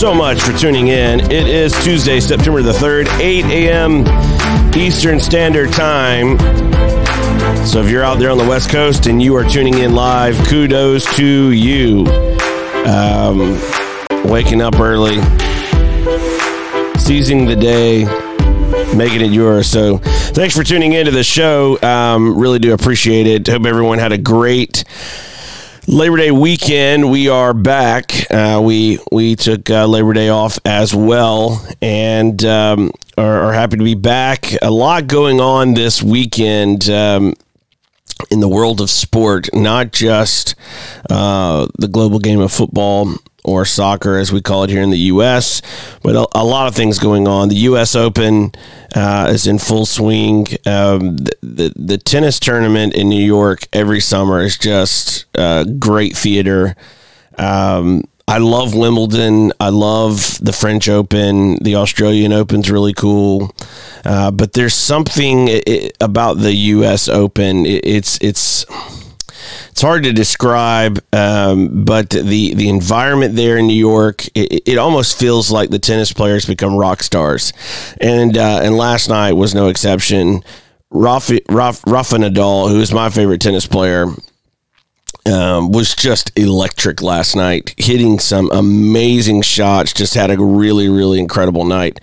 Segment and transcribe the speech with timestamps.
[0.00, 1.20] so much for tuning in.
[1.30, 4.74] It is Tuesday, September the 3rd, 8 a.m.
[4.74, 6.38] Eastern Standard Time.
[7.66, 10.42] So if you're out there on the West Coast and you are tuning in live,
[10.48, 12.06] kudos to you.
[12.86, 13.60] Um,
[14.24, 15.16] waking up early,
[16.98, 18.06] seizing the day,
[18.96, 19.66] making it yours.
[19.66, 21.78] So thanks for tuning into the show.
[21.82, 23.46] Um, really do appreciate it.
[23.46, 24.84] Hope everyone had a great
[25.90, 28.12] Labor Day weekend, we are back.
[28.30, 33.76] Uh, we we took uh, Labor Day off as well, and um, are, are, happy
[33.76, 34.52] to be back.
[34.62, 36.88] A lot going on this weekend.
[36.88, 37.34] Um,
[38.30, 40.54] in the world of sport, not just
[41.08, 43.14] uh, the global game of football,
[43.44, 45.62] or soccer, as we call it here in the U.S.
[46.02, 47.48] But a, a lot of things going on.
[47.48, 47.94] The U.S.
[47.96, 48.52] Open
[48.94, 50.46] uh, is in full swing.
[50.66, 56.16] Um, the, the, the tennis tournament in New York every summer is just uh, great
[56.16, 56.76] theater.
[57.38, 59.52] Um, I love Wimbledon.
[59.58, 61.56] I love the French Open.
[61.64, 63.52] The Australian Open's really cool.
[64.04, 65.60] Uh, but there's something
[66.00, 67.08] about the U.S.
[67.08, 67.66] Open.
[67.66, 68.64] it's it's
[69.70, 74.78] it's hard to describe, um, but the the environment there in New York, it, it,
[74.78, 77.52] almost feels like the tennis players become rock stars,
[78.00, 80.44] and uh, and last night was no exception.
[80.90, 84.06] Rafa, Rafa, Rafa Nadal, who is my favorite tennis player,
[85.26, 89.92] um, was just electric last night, hitting some amazing shots.
[89.92, 92.00] Just had a really, really incredible night.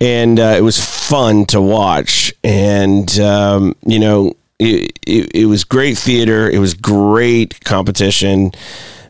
[0.00, 2.34] And uh, it was fun to watch.
[2.44, 6.50] And, um, you know, it, it, it, was great theater.
[6.50, 8.52] It was great competition.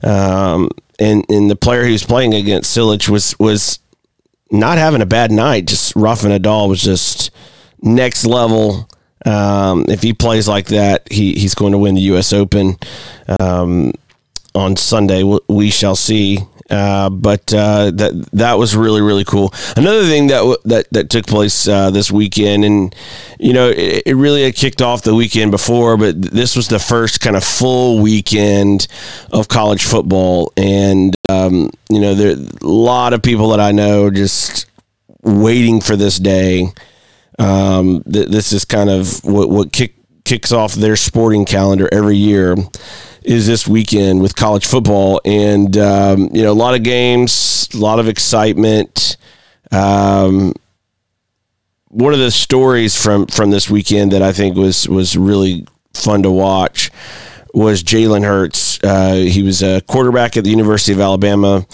[0.03, 0.71] Um,
[1.01, 3.81] and, and the player he was playing against, Cilic, was, was
[4.51, 5.67] not having a bad night.
[5.67, 7.31] Just Rafa Nadal was just
[7.83, 8.89] next level.
[9.25, 12.33] Um, if he plays like that, he, he's going to win the U.S.
[12.33, 12.77] Open
[13.41, 13.93] um,
[14.55, 15.23] on Sunday.
[15.49, 16.39] We shall see.
[16.69, 19.55] Uh, but uh, that that was really really cool.
[19.77, 22.95] Another thing that that that took place uh, this weekend, and
[23.39, 26.81] you know, it, it, really had kicked off the weekend before, but this was the
[26.81, 28.89] first kind of full weekend
[29.31, 34.11] of college football, and um, you know, there a lot of people that I know
[34.11, 34.67] just
[35.23, 36.67] waiting for this day.
[37.39, 42.17] Um, th- this is kind of what what kick, kicks off their sporting calendar every
[42.17, 42.57] year
[43.23, 47.79] is this weekend with college football, and um, you know a lot of games, a
[47.79, 49.17] lot of excitement.
[49.73, 50.55] Um,
[51.89, 56.23] one of the stories from from this weekend that I think was was really fun
[56.23, 56.91] to watch
[57.57, 58.79] was Jalen Hurts.
[58.85, 61.67] Uh, he was a quarterback at the University of Alabama.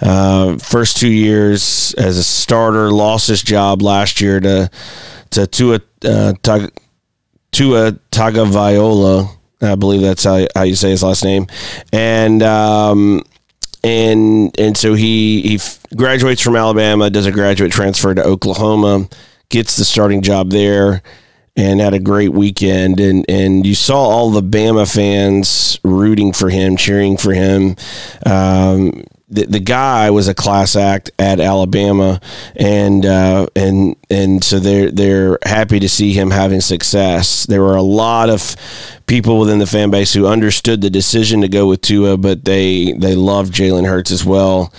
[0.00, 4.70] Uh, first two years as a starter, lost his job last year to
[5.30, 6.34] to Tua uh,
[7.52, 11.46] Tua Tagovailoa I believe that's how, how you say his last name,
[11.92, 13.22] and um,
[13.84, 15.58] and and so he he
[15.96, 19.08] graduates from Alabama, does a graduate transfer to Oklahoma,
[19.50, 21.02] gets the starting job there,
[21.56, 23.00] and had a great weekend.
[23.00, 27.76] And and you saw all the Bama fans rooting for him, cheering for him.
[28.24, 32.20] Um, the, the guy was a class act at Alabama,
[32.56, 37.46] and uh, and and so they're they're happy to see him having success.
[37.46, 38.56] There were a lot of
[39.10, 42.92] people within the fan base who understood the decision to go with Tua, but they
[42.92, 44.72] they love Jalen Hurts as well,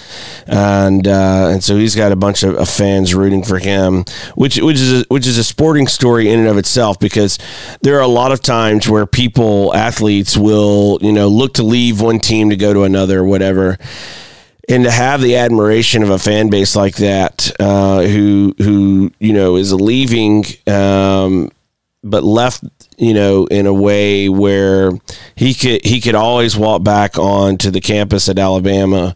[0.48, 4.06] and uh, and so he's got a bunch of, of, fans rooting for him,
[4.36, 7.40] which which is a, which is a sporting story in and of itself because
[7.82, 12.00] there are a lot of times where people athletes will you know look to leave
[12.00, 13.78] one team to go to another, or whatever.
[14.70, 19.34] And to have the admiration of a fan base like that, uh, who who you
[19.34, 21.52] know is leaving, um,
[22.04, 22.64] but left
[22.98, 24.92] you know in a way where
[25.36, 29.16] he could he could always walk back onto the campus at Alabama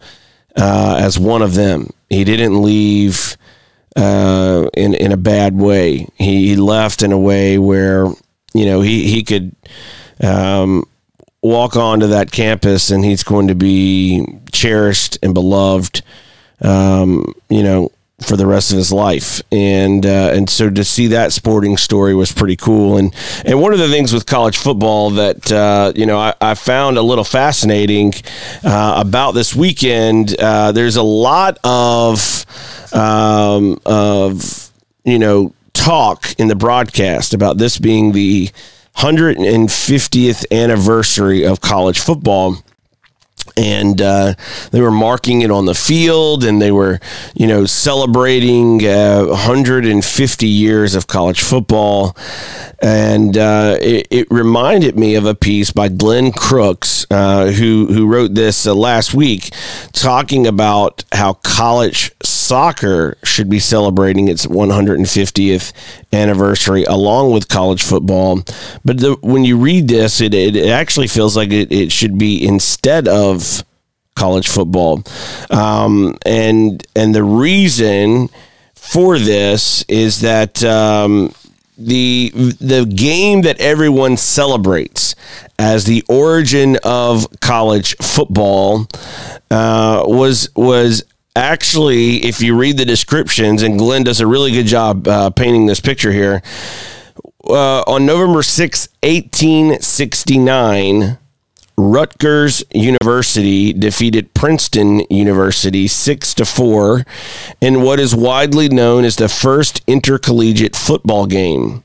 [0.56, 1.90] uh, as one of them.
[2.10, 3.38] He didn't leave
[3.96, 6.08] uh, in in a bad way.
[6.16, 8.08] He, he, left in a way where
[8.54, 9.56] you know he he could.
[10.24, 10.86] Um,
[11.46, 16.02] walk onto that campus and he's going to be cherished and beloved,
[16.62, 17.92] um, you know,
[18.22, 19.42] for the rest of his life.
[19.52, 22.98] And uh, and so to see that sporting story was pretty cool.
[22.98, 23.14] And
[23.46, 26.98] and one of the things with college football that uh, you know I, I, found
[26.98, 28.14] a little fascinating
[28.64, 30.36] uh, about this weekend.
[30.40, 32.46] Uh, there's a lot of
[32.94, 34.72] um, of
[35.04, 38.50] you know talk in the broadcast about this being the
[38.96, 42.56] 150th anniversary of college football.
[43.58, 44.34] And uh,
[44.72, 47.00] they were marking it on the field and they were
[47.34, 52.16] you know celebrating uh, 150 years of college football.
[52.82, 58.06] And uh, it, it, reminded me of a piece by Glenn Crooks uh, who who
[58.06, 59.52] wrote this uh, last week
[59.94, 65.74] talking about how college soccer should be celebrating its 150th
[66.14, 68.42] anniversary along with college football.
[68.84, 72.18] But the, when you read this it, it, it actually feels like it, it should
[72.18, 73.45] be instead of
[74.16, 75.04] college football.
[75.50, 78.30] Um, and and the reason
[78.76, 81.34] for this is that um,
[81.78, 85.16] the the game that everyone celebrates
[85.60, 88.88] as the origin of college football
[89.52, 91.04] uh, was was
[91.36, 95.66] actually, if you read the descriptions, and Glenn does a really good job uh, painting
[95.66, 96.42] this picture here.
[97.48, 101.18] Uh, on November 6, 1869,
[101.78, 107.06] Rutgers University defeated Princeton University 6 to 4
[107.60, 111.84] in what is widely known as the first intercollegiate football game.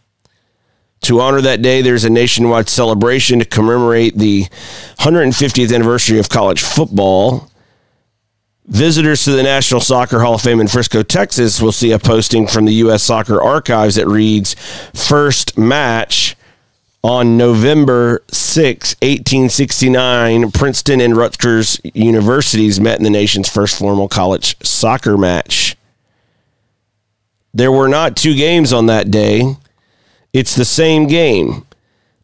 [1.03, 4.45] To honor that day, there's a nationwide celebration to commemorate the
[4.99, 7.51] 150th anniversary of college football.
[8.67, 12.47] Visitors to the National Soccer Hall of Fame in Frisco, Texas will see a posting
[12.47, 13.03] from the U.S.
[13.03, 14.55] Soccer Archives that reads
[14.95, 16.37] First match
[17.03, 24.57] on November 6, 1869, Princeton and Rutgers universities met in the nation's first formal college
[24.63, 25.77] soccer match.
[27.55, 29.57] There were not two games on that day.
[30.33, 31.67] It's the same game.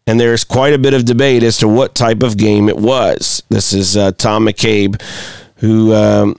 [0.06, 3.42] And there's quite a bit of debate as to what type of game it was.
[3.48, 5.02] This is uh, Tom McCabe,
[5.56, 6.38] who, um,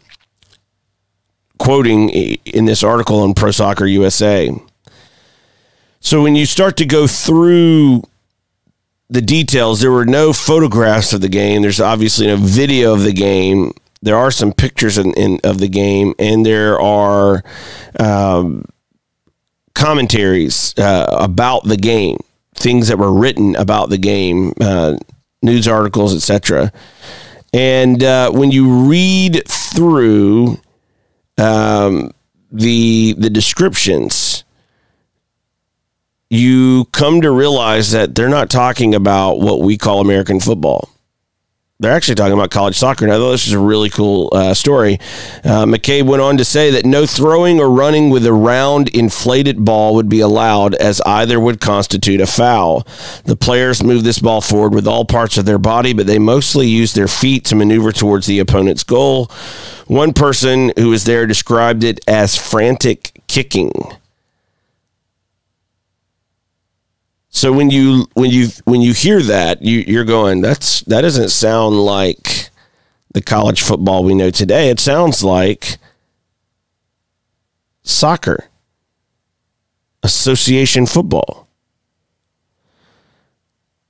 [1.58, 4.56] quoting in this article on Pro Soccer USA.
[6.00, 8.04] So when you start to go through
[9.10, 9.80] the details.
[9.80, 11.62] There were no photographs of the game.
[11.62, 13.74] There's obviously no video of the game.
[14.02, 17.44] There are some pictures in, in of the game, and there are
[18.00, 18.66] um,
[19.74, 22.18] commentaries uh, about the game,
[22.56, 24.98] things that were written about the game, uh,
[25.42, 26.72] news articles, etc.
[27.54, 30.60] And uh, when you read through
[31.38, 32.12] um,
[32.52, 34.44] the the descriptions
[36.30, 40.90] you come to realize that they're not talking about what we call American football.
[41.80, 43.06] They're actually talking about college soccer.
[43.06, 44.96] Now, this is a really cool uh, story.
[45.44, 49.64] Uh, McCabe went on to say that no throwing or running with a round, inflated
[49.64, 52.88] ball would be allowed, as either would constitute a foul.
[53.26, 56.68] The players move this ball forward with all parts of their body, but they mostly
[56.68, 59.30] use their feet to maneuver towards the opponent's goal.
[59.86, 63.72] One person who was there described it as frantic kicking.
[67.38, 71.30] So when you when you when you hear that, you, you're going, that's that doesn't
[71.30, 72.50] sound like
[73.14, 74.72] the college football we know today.
[74.72, 75.78] It sounds like
[77.84, 78.46] soccer,
[80.02, 81.48] association football.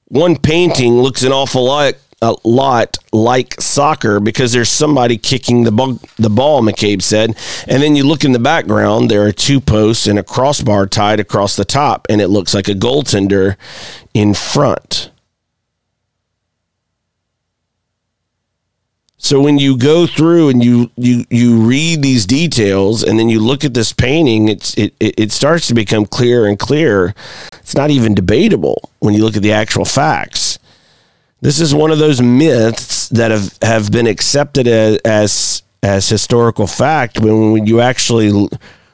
[0.10, 5.72] One painting looks an awful lot a lot like soccer because there's somebody kicking the
[5.72, 7.38] ball, the ball, McCabe said.
[7.68, 11.20] And then you look in the background, there are two posts and a crossbar tied
[11.20, 13.56] across the top, and it looks like a goaltender
[14.14, 15.12] in front.
[19.20, 23.40] So when you go through and you you you read these details and then you
[23.40, 27.14] look at this painting, it's it it starts to become clearer and clearer.
[27.60, 30.57] It's not even debatable when you look at the actual facts.
[31.40, 37.20] This is one of those myths that have, have been accepted as, as, historical fact
[37.20, 38.32] when, when you actually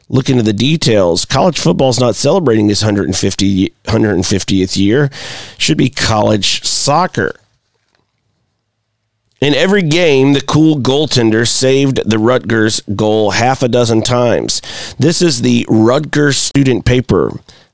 [0.09, 1.23] look into the details.
[1.23, 5.09] College football is not celebrating its 150, 150th year.
[5.57, 7.33] Should be college soccer.
[9.39, 14.61] In every game, the cool goaltender saved the Rutgers goal half a dozen times.
[14.99, 17.31] This is the Rutgers student paper.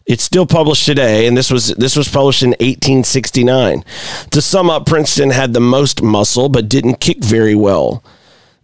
[0.09, 3.85] It's still published today, and this was this was published in 1869.
[4.31, 8.03] To sum up, Princeton had the most muscle, but didn't kick very well.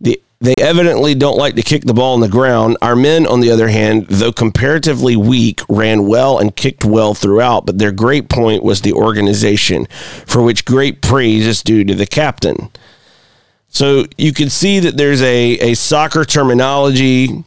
[0.01, 2.77] The, they evidently don't like to kick the ball on the ground.
[2.81, 7.67] Our men, on the other hand, though comparatively weak, ran well and kicked well throughout.
[7.67, 9.85] But their great point was the organization,
[10.25, 12.71] for which great praise is due to the captain.
[13.67, 17.43] So you can see that there's a, a soccer terminology,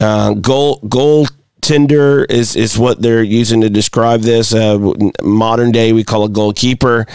[0.00, 1.28] uh, goal goal
[1.66, 4.54] tender is is what they're using to describe this.
[4.54, 7.06] Uh, modern day, we call a goalkeeper,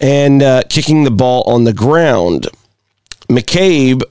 [0.00, 2.46] and uh, kicking the ball on the ground.
[3.28, 4.02] McCabe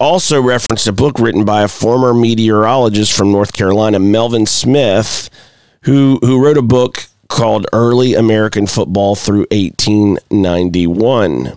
[0.00, 5.30] also referenced a book written by a former meteorologist from North Carolina, Melvin Smith,
[5.82, 11.56] who who wrote a book called Early American Football through 1891.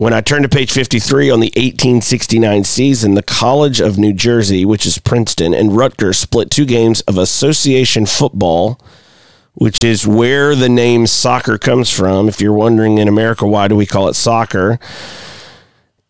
[0.00, 4.64] When I turned to page 53 on the 1869 season, the College of New Jersey,
[4.64, 8.80] which is Princeton, and Rutgers split two games of association football,
[9.52, 12.28] which is where the name soccer comes from.
[12.30, 14.78] If you're wondering in America, why do we call it soccer?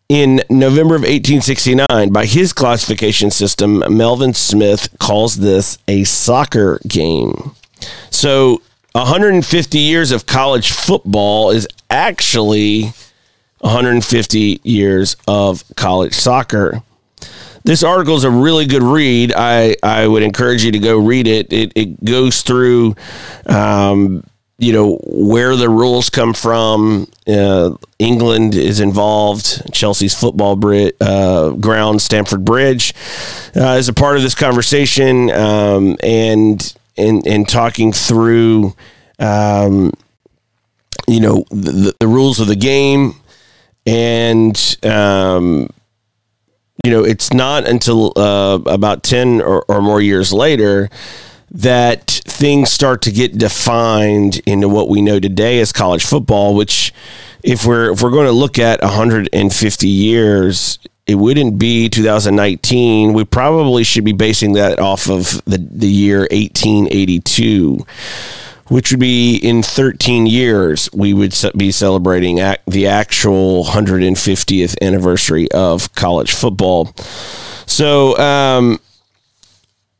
[0.07, 7.57] In November of 1869, by his classification system, Melvin Smith calls this a soccer game.
[8.09, 8.61] So
[8.93, 12.93] 150 years of college football is actually
[13.61, 16.81] 150 years of college soccer.
[17.63, 19.33] This article is a really good read.
[19.35, 21.53] I, I would encourage you to go read it.
[21.53, 22.95] It, it goes through,
[23.45, 24.23] um,
[24.57, 27.07] you know, where the rules come from.
[27.27, 29.71] Uh, England is involved.
[29.73, 32.95] Chelsea's football bri- uh, ground, Stamford Bridge,
[33.55, 38.75] uh, is a part of this conversation, um, and and and talking through,
[39.19, 39.91] um,
[41.07, 43.20] you know, the, the rules of the game
[43.85, 45.69] and um,
[46.83, 50.89] you know it's not until uh, about 10 or, or, more years later
[51.51, 56.93] that things start to get defined into what we know today as college football which
[57.43, 63.25] if we're if we're going to look at 150 years it wouldn't be 2019 we
[63.25, 67.85] probably should be basing that off of the, the year 1882
[68.71, 72.37] which would be in 13 years, we would be celebrating
[72.67, 76.85] the actual 150th anniversary of college football.
[77.65, 78.79] So, um,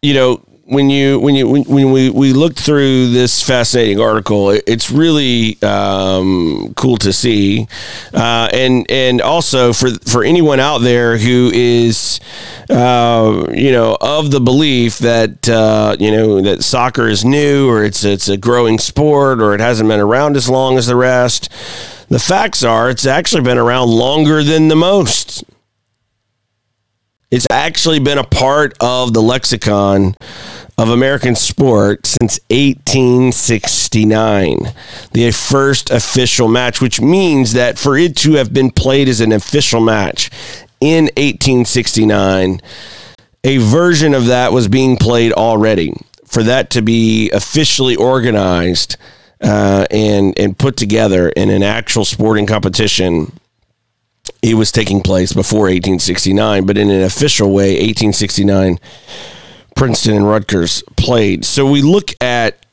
[0.01, 4.51] you know, when you when you when, when we we looked through this fascinating article,
[4.51, 7.67] it's really um, cool to see,
[8.13, 12.21] uh, and and also for for anyone out there who is,
[12.69, 17.83] uh, you know, of the belief that uh, you know that soccer is new or
[17.83, 21.49] it's it's a growing sport or it hasn't been around as long as the rest.
[22.07, 25.43] The facts are, it's actually been around longer than the most.
[27.29, 30.15] It's actually been a part of the lexicon
[30.77, 34.57] of American sport since 1869,
[35.11, 39.31] the first official match, which means that for it to have been played as an
[39.31, 40.29] official match
[40.79, 42.61] in 1869,
[43.43, 45.93] a version of that was being played already.
[46.25, 48.95] For that to be officially organized
[49.41, 53.33] uh, and and put together in an actual sporting competition
[54.41, 58.79] it was taking place before 1869, but in an official way, 1869
[59.81, 61.43] Princeton and Rutgers played.
[61.43, 62.67] So we look at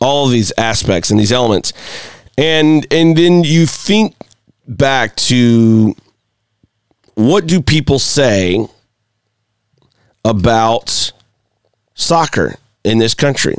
[0.00, 1.74] all of these aspects and these elements,
[2.38, 4.16] and and then you think
[4.66, 5.94] back to
[7.16, 8.66] what do people say
[10.24, 11.12] about
[11.92, 13.58] soccer in this country?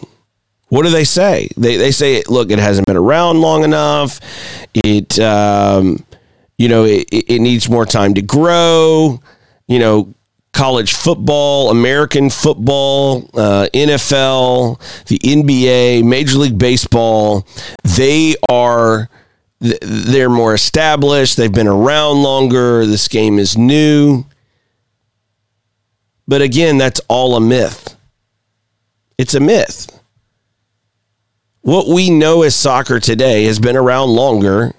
[0.70, 1.50] What do they say?
[1.56, 4.20] They they say, look, it hasn't been around long enough.
[4.74, 6.04] It um,
[6.58, 9.22] you know it, it needs more time to grow.
[9.68, 10.16] You know,
[10.54, 17.46] college football, American football, uh, NFL, the NBA, Major League Baseball,
[17.84, 19.10] they are
[19.60, 24.26] they're more established, they've been around longer, this game is new.
[26.28, 27.96] But again, that's all a myth.
[29.18, 29.90] It's a myth.
[31.62, 34.74] What we know as soccer today has been around longer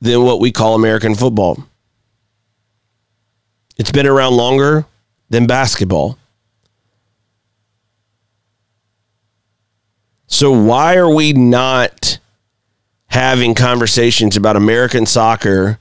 [0.00, 1.58] than what we call American football.
[3.76, 4.86] It's been around longer
[5.28, 6.18] than basketball.
[10.26, 12.18] So, why are we not
[13.08, 15.78] having conversations about American soccer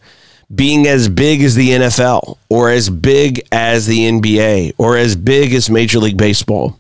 [0.54, 5.54] being as big as the NFL or as big as the NBA or as big
[5.54, 6.80] as Major League Baseball?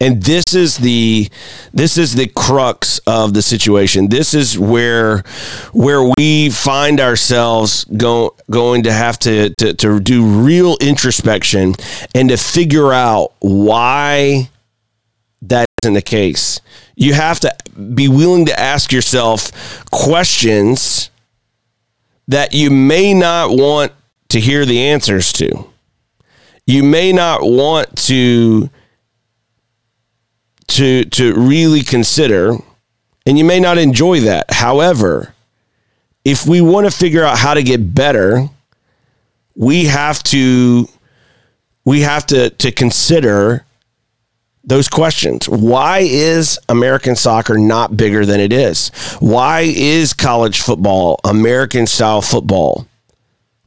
[0.00, 1.28] And this is the
[1.74, 4.08] this is the crux of the situation.
[4.08, 5.18] This is where
[5.72, 11.74] where we find ourselves go, going to have to, to to do real introspection
[12.14, 14.48] and to figure out why
[15.42, 16.60] that isn't the case.
[16.96, 17.54] You have to
[17.94, 21.10] be willing to ask yourself questions
[22.28, 23.92] that you may not want
[24.30, 25.66] to hear the answers to.
[26.66, 28.70] You may not want to
[30.70, 32.56] to to really consider
[33.26, 34.50] and you may not enjoy that.
[34.50, 35.34] However
[36.24, 38.48] if we want to figure out how to get better
[39.54, 40.88] we have to
[41.84, 43.64] we have to to consider
[44.62, 45.48] those questions.
[45.48, 48.90] Why is american soccer not bigger than it is?
[49.18, 52.86] Why is college football american style football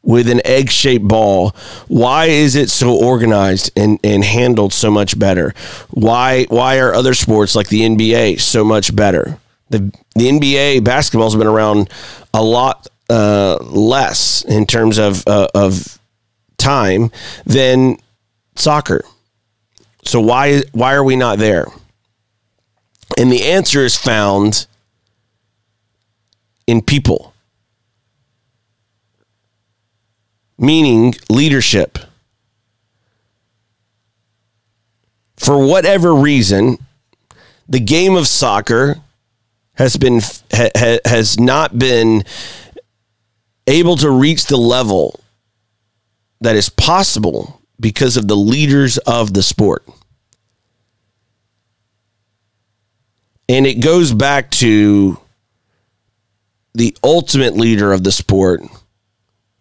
[0.03, 1.55] with an egg shaped ball.
[1.87, 5.53] Why is it so organized and, and handled so much better?
[5.89, 9.39] Why why are other sports like the NBA so much better?
[9.69, 9.79] The
[10.15, 11.89] the NBA basketball has been around
[12.33, 15.97] a lot uh, less in terms of uh, of
[16.57, 17.11] time
[17.45, 17.97] than
[18.55, 19.03] soccer.
[20.05, 21.65] So why why are we not there?
[23.17, 24.67] And the answer is found
[26.67, 27.32] in people.
[30.57, 31.97] Meaning leadership.
[35.37, 36.77] For whatever reason,
[37.67, 39.01] the game of soccer
[39.73, 42.23] has been ha, has not been
[43.67, 45.19] able to reach the level
[46.41, 49.87] that is possible because of the leaders of the sport.
[53.49, 55.17] And it goes back to
[56.73, 58.61] the ultimate leader of the sport,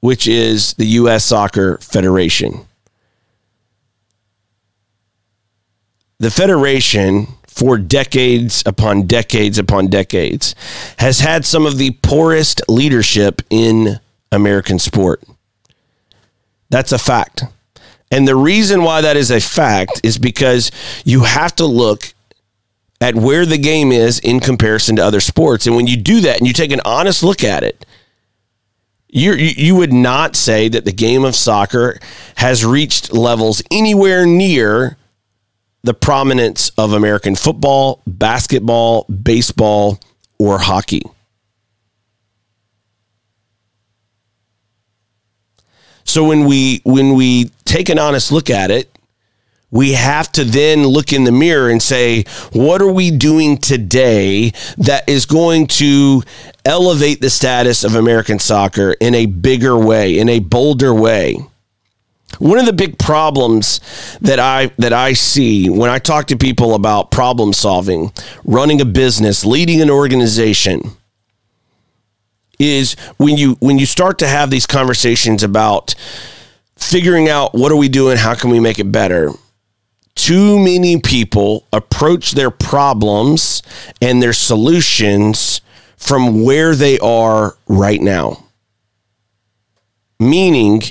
[0.03, 1.25] which is the U.S.
[1.25, 2.67] Soccer Federation.
[6.19, 10.57] The Federation, for decades upon decades upon decades,
[10.99, 14.01] has had some of the poorest leadership in
[14.33, 15.23] American sport.
[16.69, 17.45] That's a fact.
[18.11, 20.73] And the reason why that is a fact is because
[21.05, 22.13] you have to look
[23.01, 25.69] at where the game is in comparison to other sports.
[25.69, 27.87] And when you do that and you take an honest look at it,
[29.13, 32.01] you you would not say that the game of soccer
[32.37, 34.97] has reached levels anywhere near
[35.85, 40.01] the prominence of American football, basketball, baseball,
[40.39, 41.03] or hockey.
[46.05, 48.92] So when we when we take an honest look at it,
[49.73, 54.53] we have to then look in the mirror and say, what are we doing today
[54.77, 56.23] that is going to
[56.65, 61.39] elevate the status of American soccer in a bigger way, in a bolder way?
[62.39, 63.81] One of the big problems
[64.21, 68.13] that I that I see when I talk to people about problem solving,
[68.45, 70.83] running a business, leading an organization
[72.59, 75.95] is when you when you start to have these conversations about
[76.77, 79.31] figuring out what are we doing, how can we make it better?
[80.15, 83.63] Too many people approach their problems
[84.01, 85.61] and their solutions
[85.97, 88.45] from where they are right now.
[90.19, 90.83] Meaning,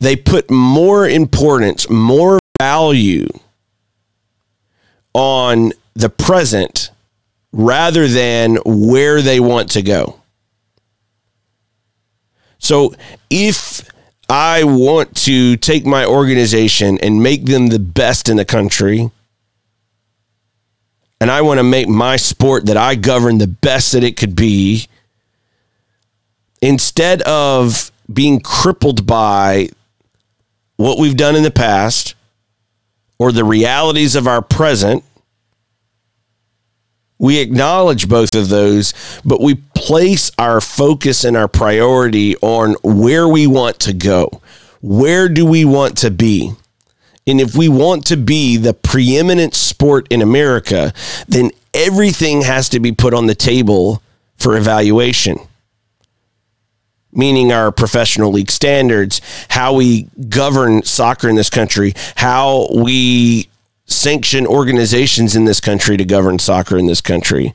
[0.00, 3.28] they put more importance, more value
[5.14, 6.90] on the present
[7.52, 10.20] rather than where they want to go.
[12.58, 12.94] So,
[13.30, 13.88] if
[14.28, 19.10] I want to take my organization and make them the best in the country.
[21.20, 24.36] And I want to make my sport that I govern the best that it could
[24.36, 24.86] be.
[26.60, 29.70] Instead of being crippled by
[30.76, 32.14] what we've done in the past
[33.18, 35.04] or the realities of our present,
[37.18, 43.28] we acknowledge both of those, but we place our focus and our priority on where
[43.28, 44.40] we want to go.
[44.80, 46.52] Where do we want to be?
[47.26, 50.92] And if we want to be the preeminent sport in America,
[51.26, 54.02] then everything has to be put on the table
[54.36, 55.38] for evaluation.
[57.12, 63.48] Meaning our professional league standards, how we govern soccer in this country, how we
[63.88, 67.54] sanction organizations in this country to govern soccer in this country.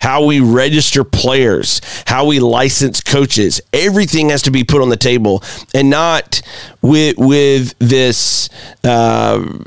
[0.00, 4.96] How we register players, how we license coaches, everything has to be put on the
[4.96, 5.42] table,
[5.74, 6.42] and not
[6.82, 8.48] with with this
[8.82, 9.64] uh,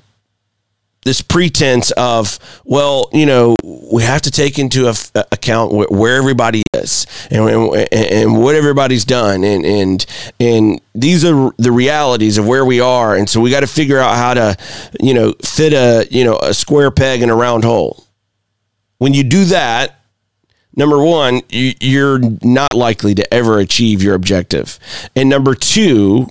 [1.07, 4.93] this pretense of well you know we have to take into
[5.31, 9.43] account where, where, everybody is and, and, and, what everybody's done.
[9.43, 10.05] And and
[10.39, 13.15] and these are the realities of where we are.
[13.15, 14.57] And so we got to figure out how to
[14.99, 18.05] you know fit a you know a square peg in a round hole.
[18.97, 19.93] When you do that
[20.75, 24.77] number one you're not likely to ever achieve your objective.
[25.15, 26.27] And number two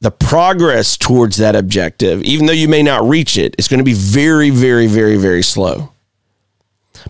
[0.00, 3.84] the progress towards that objective, even though you may not reach it, is going to
[3.84, 5.92] be very, very, very, very slow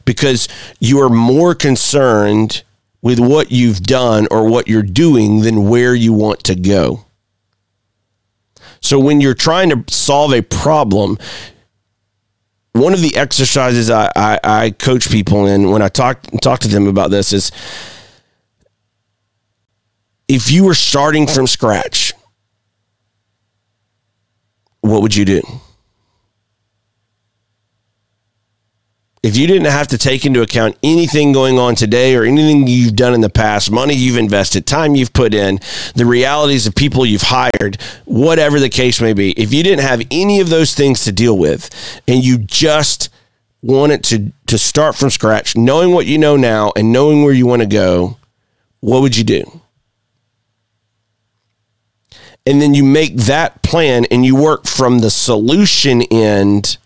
[0.05, 0.48] because
[0.81, 2.62] you are more concerned
[3.03, 7.05] with what you've done or what you're doing than where you want to go.
[8.81, 11.18] So when you're trying to solve a problem,
[12.72, 16.68] one of the exercises I, I, I coach people in when I talk talk to
[16.68, 17.51] them about this is
[20.29, 22.08] if you were starting from scratch
[24.88, 25.42] what would you do?
[29.22, 32.94] If you didn't have to take into account anything going on today or anything you've
[32.94, 35.59] done in the past, money you've invested, time you've put in,
[35.96, 40.03] the realities of people you've hired, whatever the case may be, if you didn't have
[40.12, 41.68] any of those things to deal with
[42.07, 43.11] and you just
[43.61, 47.46] wanted to to start from scratch, knowing what you know now and knowing where you
[47.46, 48.16] want to go,
[48.81, 49.61] what would you do?
[52.48, 56.78] And then you make that plan and you work from the solution end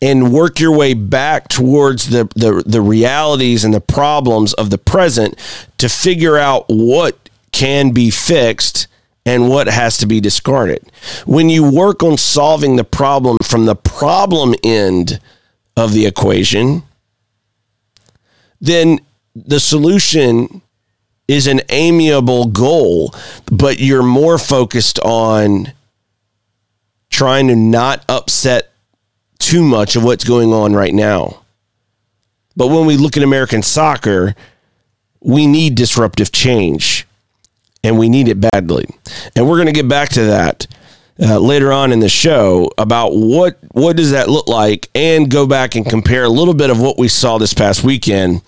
[0.00, 4.78] and work your way back towards the, the, the realities and the problems of the
[4.78, 5.38] present
[5.76, 8.86] to figure out what can be fixed
[9.26, 10.90] and what has to be discarded.
[11.26, 15.20] When you work on solving the problem from the problem end
[15.76, 16.84] of the equation,
[18.62, 19.00] then
[19.34, 20.62] the solution
[21.28, 23.14] is an amiable goal,
[23.52, 25.72] but you're more focused on
[27.10, 28.72] trying to not upset
[29.38, 31.42] too much of what's going on right now.
[32.56, 34.34] But when we look at American soccer,
[35.20, 37.06] we need disruptive change
[37.84, 38.86] and we need it badly.
[39.36, 40.66] And we're going to get back to that
[41.20, 45.46] uh, later on in the show about what what does that look like and go
[45.46, 48.40] back and compare a little bit of what we saw this past weekend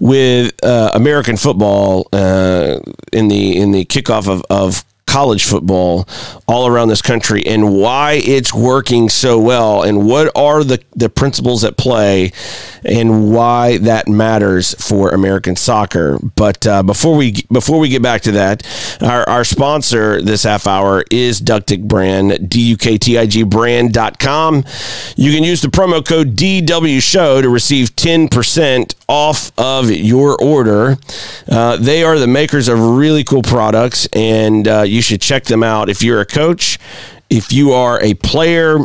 [0.00, 2.80] with uh, American football uh,
[3.12, 6.08] in the in the kickoff of, of college football
[6.46, 11.08] all around this country and why it's working so well and what are the, the
[11.08, 12.30] principles at play
[12.84, 16.16] and why that matters for American soccer.
[16.36, 18.62] But uh, before we before we get back to that,
[19.02, 24.64] our, our sponsor this half hour is Duktig Brand, D-U-K-T-I-G brand.com.
[25.16, 30.96] You can use the promo code DW Show to receive 10% off of your order.
[31.50, 35.64] Uh, they are the makers of really cool products, and uh, you should check them
[35.64, 35.88] out.
[35.88, 36.78] If you're a coach,
[37.28, 38.78] if you are a player,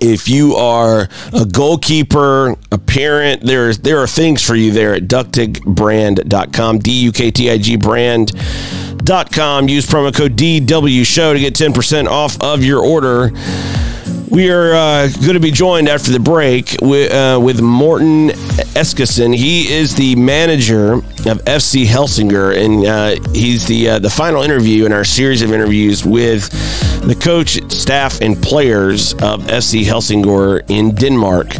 [0.00, 5.04] if you are a goalkeeper, a parent, there's there are things for you there at
[5.04, 9.68] duktigbrand.com, D U K T I G brand.com.
[9.68, 13.32] Use promo code DW show to get 10% off of your order.
[14.30, 18.30] We are uh, going to be joined after the break with, uh, with Morten
[18.74, 19.34] Eskesen.
[19.34, 24.84] He is the manager of FC Helsingør, and uh, he's the uh, the final interview
[24.84, 26.50] in our series of interviews with
[27.06, 31.54] the coach, staff, and players of FC Helsingør in Denmark.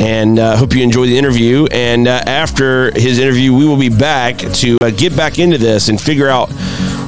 [0.00, 1.66] And uh, hope you enjoy the interview.
[1.72, 6.00] And uh, after his interview, we will be back to get back into this and
[6.00, 6.48] figure out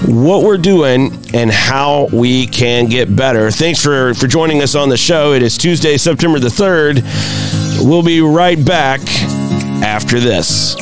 [0.04, 3.50] what we're doing and how we can get better.
[3.50, 5.32] Thanks for, for joining us on the show.
[5.32, 7.02] It is Tuesday, September the 3rd.
[7.84, 9.00] We'll be right back
[9.82, 10.76] after this.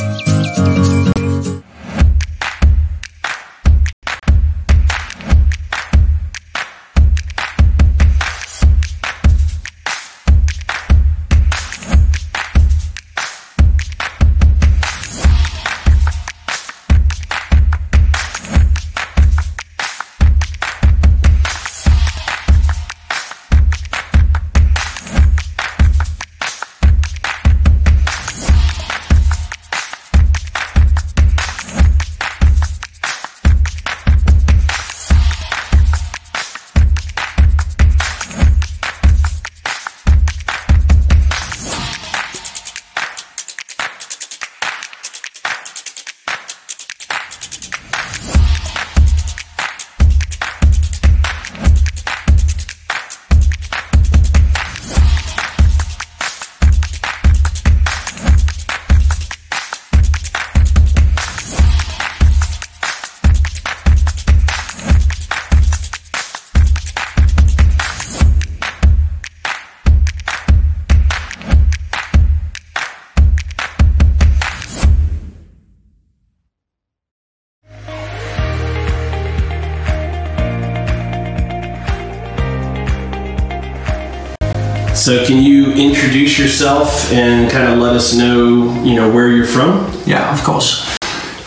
[86.64, 89.84] Yourself and kind of let us know, you know, where you're from?
[90.06, 90.96] Yeah, of course.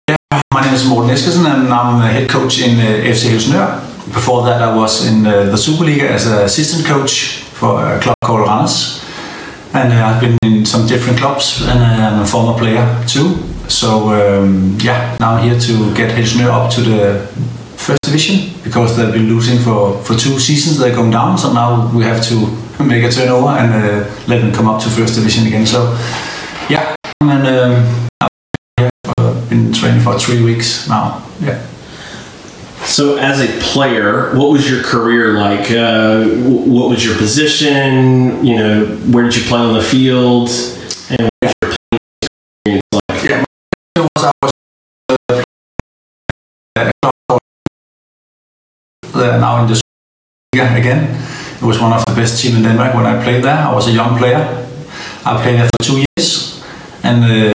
[0.08, 0.16] Yeah,
[0.54, 3.82] my name is Morten Eskesen, and I'm the head coach in uh, FC Helsingør.
[4.14, 8.16] Before that, I was in uh, the Superliga as an assistant coach for a club
[8.24, 13.38] called and uh, I've been in some different clubs, and I'm a former player too.
[13.70, 17.28] So um, yeah, now I'm here to get Helsingør up to the
[17.76, 20.78] first division because they've been losing for, for two seasons.
[20.78, 24.52] They're going down, so now we have to make a turnover and uh, let them
[24.52, 25.66] come up to first division again.
[25.66, 25.98] So,
[26.70, 28.08] yeah, and um,
[29.18, 31.24] I've been training for three weeks now.
[31.42, 31.66] Yeah.
[32.86, 35.70] So, as a player, what was your career like?
[35.72, 38.46] Uh, what was your position?
[38.46, 40.50] You know, where did you play on the field?
[41.10, 43.24] And what was your playing experience like?
[43.24, 43.46] Yeah,
[43.98, 45.44] was, I was
[49.14, 49.82] uh, now in the
[50.54, 51.27] again.
[51.58, 53.58] It was one of the best teams in Denmark when I played there.
[53.58, 54.46] I was a young player,
[55.26, 56.64] I played there for two years,
[57.04, 57.52] and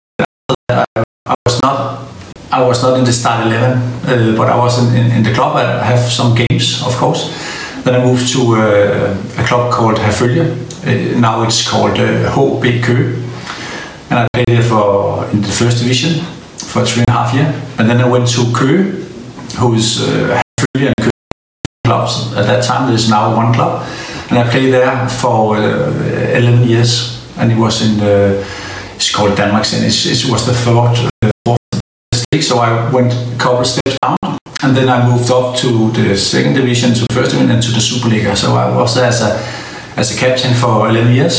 [0.70, 0.86] uh,
[1.28, 2.08] I was not
[2.52, 5.34] I was not in the start 11, uh, but I was in, in, in, the
[5.34, 5.56] club.
[5.56, 7.30] I have some games, of course.
[7.84, 10.58] Then I moved to uh, a club called Herfølge.
[10.84, 13.22] Uh, now it's called uh, HB Køge.
[14.10, 16.24] And I played there for in the first division
[16.58, 17.54] for three and a half years.
[17.78, 19.06] And then I went to Køge,
[19.60, 20.94] who's uh, Herfølge
[21.90, 22.14] clubs.
[22.38, 23.74] At that time, there's now one club.
[24.30, 27.18] And I played there for uh, 11 years.
[27.38, 28.46] And it was in the,
[28.96, 31.58] it's called Denmark, and it was the fourth, uh,
[32.34, 36.16] league, so I went a couple steps down, and then I moved up to the
[36.18, 38.36] second division, to first division, and to the Superliga.
[38.36, 39.32] So I was there as a
[39.98, 41.36] as a captain for 11 years,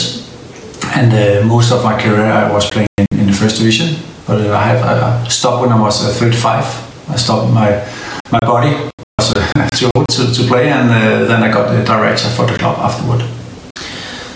[0.96, 3.88] and uh, most of my career I was playing in, in the first division.
[4.26, 6.64] But uh, I have I stopped when I was uh, 35.
[7.10, 7.70] I stopped my
[8.32, 8.72] my body
[9.34, 12.46] was uh, too old to, to play, and uh, then I got the director for
[12.46, 13.22] the club afterward.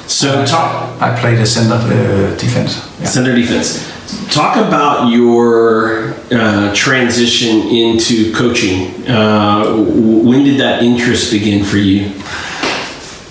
[0.06, 1.00] So talk.
[1.00, 2.76] I played a center uh, defense.
[3.00, 3.06] Yeah.
[3.06, 3.92] Center defense.
[4.32, 9.08] Talk about your uh, transition into coaching.
[9.08, 9.76] Uh,
[10.24, 12.06] when did that interest begin for you?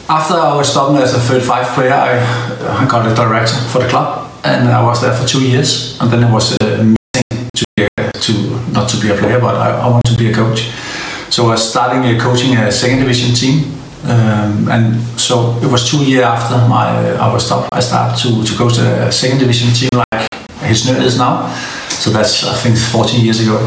[0.10, 2.20] After I was stopped as a third five player, I,
[2.84, 5.98] I got a director for the club, and I was there for two years.
[6.02, 6.94] And then it was uh,
[7.56, 10.34] to, be to not to be a player, but I, I want to be a
[10.34, 10.70] coach.
[11.34, 13.64] So I was starting uh, coaching a second division team
[14.06, 16.86] um, and so it was two years after my
[17.18, 17.70] I was stopped.
[17.74, 20.28] I started to, to coach a second division team like
[20.62, 21.50] Helsingør is now.
[21.90, 23.58] So that's I think 14 years ago.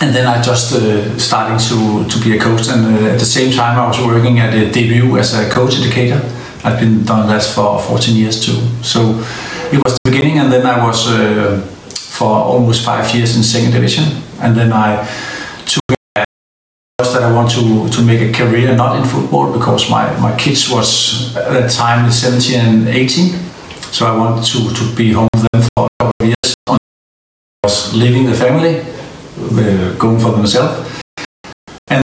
[0.00, 2.68] And then I just uh, starting to, to be a coach.
[2.68, 5.74] And uh, at the same time, I was working at the DBU as a coach
[5.78, 6.22] educator.
[6.64, 8.56] I've been done that for 14 years too.
[8.82, 9.00] So
[9.70, 11.60] it was the beginning, and then I was uh,
[11.92, 15.06] for almost five years in second division, and then I
[16.98, 20.68] that I want to, to make a career not in football because my, my kids
[20.68, 23.38] was at that time 17 and 18
[23.92, 26.76] so I wanted to, to be home with them for a couple of years I
[27.62, 31.00] was leaving the family uh, going for themselves
[31.88, 32.02] and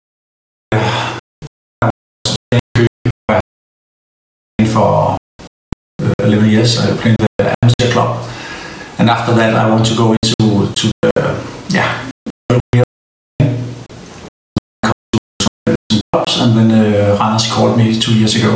[0.71, 1.19] uh,
[2.25, 2.89] was playing
[4.73, 5.17] for
[6.01, 8.27] uh, 11 years I played the amateur club.
[8.97, 10.98] And after that I want to go into to
[16.39, 18.51] and then uh, Randers called me two years ago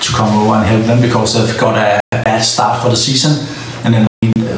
[0.00, 2.96] to come over and help them because they've got a, a bad start for the
[2.96, 3.32] season,
[3.84, 4.06] and then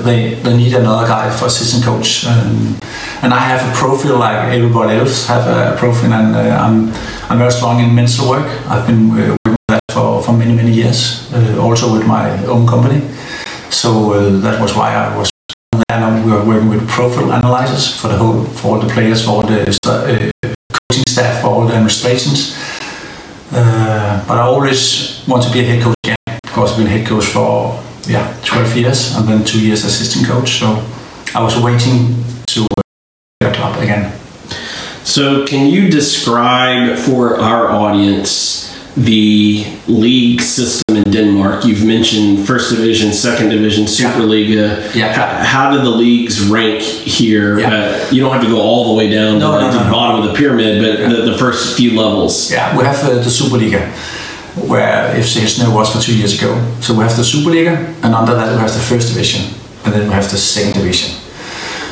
[0.04, 2.26] they, they need another guy for assistant coach.
[2.26, 2.78] Um,
[3.22, 6.92] and I have a profile like everybody else have a profile, and uh, I'm
[7.28, 8.46] I'm very strong in mental work.
[8.68, 12.30] I've been uh, working with that for, for many many years, uh, also with my
[12.46, 13.00] own company.
[13.70, 15.30] So uh, that was why I was
[15.88, 16.24] there.
[16.24, 19.42] we were working with profile analyzers for the whole for all the players, for all
[19.42, 22.56] the uh, coaching staff, all the.
[23.52, 26.16] Uh, but I always want to be a head coach again.
[26.44, 30.26] Of course, I've been head coach for yeah 12 years and then two years assistant
[30.26, 30.58] coach.
[30.60, 30.84] So
[31.34, 32.66] I was waiting to
[33.40, 34.12] get a club again.
[35.04, 38.65] So, can you describe for our audience
[38.96, 41.64] the league system in Denmark.
[41.66, 44.94] You've mentioned first division, second division, Superliga.
[44.94, 45.12] Yeah.
[45.12, 47.58] How, how did the leagues rank here?
[47.58, 47.68] Yeah.
[47.68, 49.84] Uh, you don't have to go all the way down no, to, no, the, no,
[49.84, 51.08] the bottom of the pyramid, but yeah.
[51.08, 52.50] the, the, first few levels.
[52.50, 53.86] Yeah, we have uh, the Superliga,
[54.66, 56.56] where FC Helsingør was for two years ago.
[56.80, 59.44] So we have the Superliga, and under that we have the first division,
[59.84, 61.14] and then we have the second division.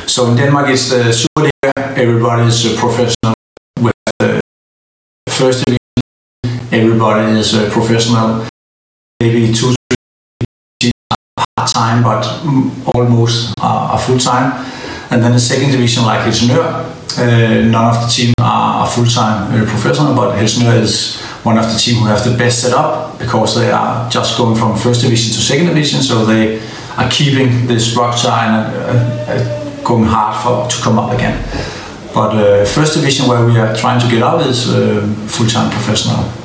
[0.07, 1.51] So in Denmark, it's the Superliga.
[1.97, 3.35] Everybody is a professional.
[3.79, 4.41] We have
[5.27, 5.84] the first division
[7.05, 8.47] everybody is a professional.
[9.19, 9.73] Maybe two,
[10.81, 10.91] three
[11.37, 12.25] part time, but
[12.95, 14.65] almost uh, full time.
[15.11, 16.65] And then the second division, like Helsingør,
[17.17, 21.65] uh, none of the team are full time uh, professional, but Helsingør is one of
[21.71, 25.31] the team who have the best setup because they are just going from first division
[25.33, 26.59] to second division, so they
[26.97, 31.37] are keeping the structure and uh, uh going hard for to come up again.
[32.13, 35.69] But uh, first division, where we are trying to get up, is uh, full time
[35.69, 36.44] professional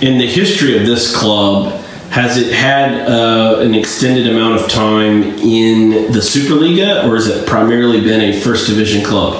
[0.00, 1.72] in the history of this club,
[2.10, 7.46] has it had uh, an extended amount of time in the Superliga, or has it
[7.46, 9.34] primarily been a first division club?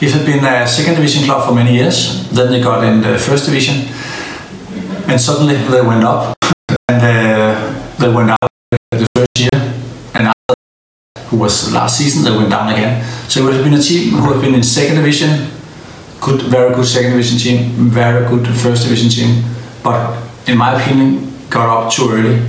[0.00, 2.28] It had been a second division club for many years.
[2.30, 3.86] Then they got in the first division,
[5.08, 6.36] and suddenly they went up,
[6.88, 8.48] and uh, they went out
[8.90, 9.72] the first year,
[10.14, 10.54] and after
[11.26, 13.02] who was last season, they went down again.
[13.28, 15.50] So it has been a team who have been in second division,
[16.20, 19.44] good, very good second division team, very good first division team
[19.82, 22.40] but in my opinion, got up too early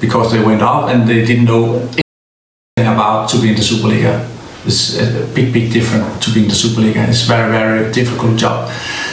[0.00, 4.28] because they went up and they didn't know anything about to be in the Superliga.
[4.64, 7.08] It's a big, big difference to be in the Superliga.
[7.08, 8.70] It's a very, very difficult job,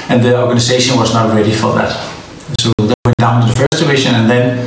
[0.09, 1.91] and the organization was not ready for that.
[2.59, 4.59] So they went down to the first division, and then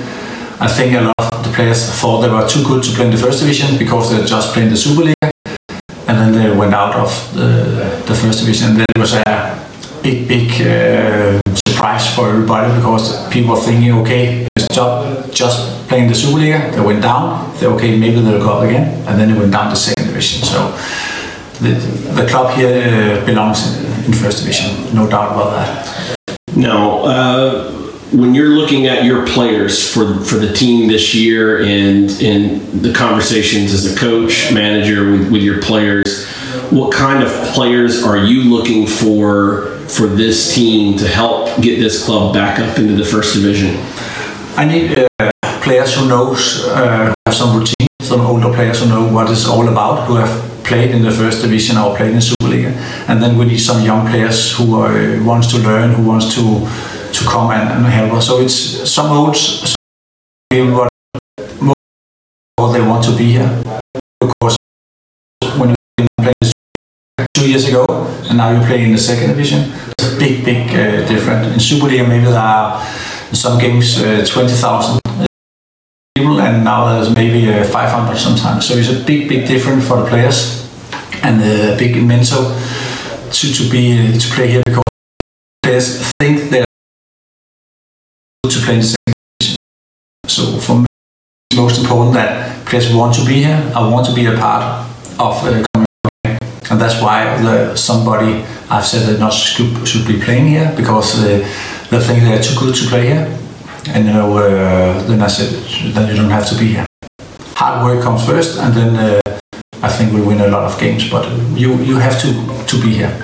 [0.60, 3.10] I think a lot of the players thought they were too good to play in
[3.12, 5.30] the first division because they just played in the Superliga,
[6.08, 8.70] and then they went out of the, the first division.
[8.70, 9.22] And then it was a
[10.02, 11.40] big, big uh,
[11.82, 17.02] surprise for everybody because people are thinking, okay, just, just playing the Superliga, they went
[17.02, 17.52] down.
[17.58, 20.44] They okay, maybe they'll go up again, and then they went down to second division.
[20.44, 20.70] So
[21.58, 21.74] the,
[22.14, 26.38] the club here uh, belongs in, in first division, no doubt about that.
[26.54, 27.72] Now, uh,
[28.12, 32.92] when you're looking at your players for for the team this year and in the
[32.92, 36.28] conversations as a coach, manager with, with your players,
[36.70, 42.04] what kind of players are you looking for for this team to help get this
[42.04, 43.76] club back up into the first division?
[44.56, 45.30] I need uh,
[45.62, 49.68] players who knows uh, have some routine, some older players who know what it's all
[49.68, 52.72] about, who have played in the first division or played in Superliga,
[53.08, 56.66] and then we need some young players who uh, wants to learn, who wants to
[57.12, 58.26] to come and, and help us.
[58.26, 58.54] So it's
[58.90, 59.74] some olds,
[60.52, 60.88] some
[62.56, 63.62] what they want to be here.
[67.42, 67.84] Two years ago
[68.28, 71.46] and now you play in the second division, it's a big, big uh, difference.
[71.48, 72.84] In Superliga, maybe there are
[73.32, 75.00] some games uh, 20,000
[76.14, 78.66] people, and now there's maybe uh, 500 sometimes.
[78.66, 80.70] So it's a big, big difference for the players
[81.24, 82.44] and a big mental
[83.32, 84.84] to, to be to play here because
[85.62, 86.64] players think they're
[88.48, 89.56] to play in the second division.
[90.28, 90.86] So for me,
[91.50, 93.72] it's most important that players want to be here.
[93.74, 94.86] I want to be a part
[95.18, 95.71] of uh,
[96.72, 101.22] and that's why the, somebody I've said that not should, should be playing here because
[101.22, 101.38] uh,
[101.90, 103.38] they think they're too good to play here.
[103.88, 105.52] And you know, uh, then I said,
[105.92, 106.86] then you don't have to be here.
[107.56, 109.38] Hard work comes first, and then uh,
[109.82, 111.10] I think we'll win a lot of games.
[111.10, 112.32] But you you have to
[112.66, 113.14] to be here.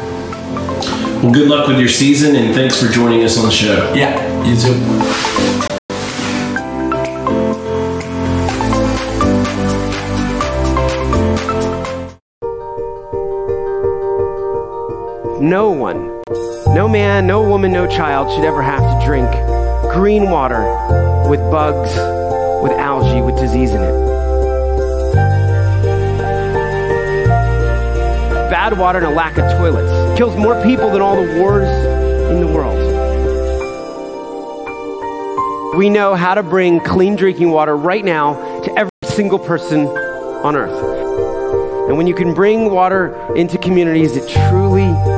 [1.22, 3.94] Well, good luck with your season, and thanks for joining us on the show.
[3.94, 4.12] Yeah,
[4.44, 5.57] you too.
[15.40, 16.20] No one,
[16.74, 19.30] no man, no woman, no child should ever have to drink
[19.92, 20.62] green water
[21.28, 21.94] with bugs,
[22.60, 24.08] with algae, with disease in it.
[28.50, 31.68] Bad water and a lack of toilets kills more people than all the wars
[32.32, 32.76] in the world.
[35.76, 40.56] We know how to bring clean drinking water right now to every single person on
[40.56, 41.88] earth.
[41.88, 45.17] And when you can bring water into communities, it truly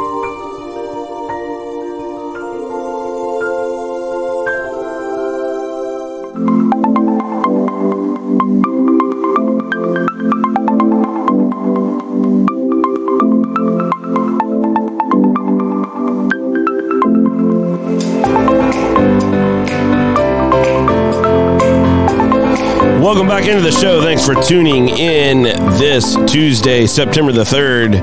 [23.31, 24.01] Back into the show.
[24.01, 25.43] Thanks for tuning in
[25.79, 27.95] this Tuesday, September the 3rd.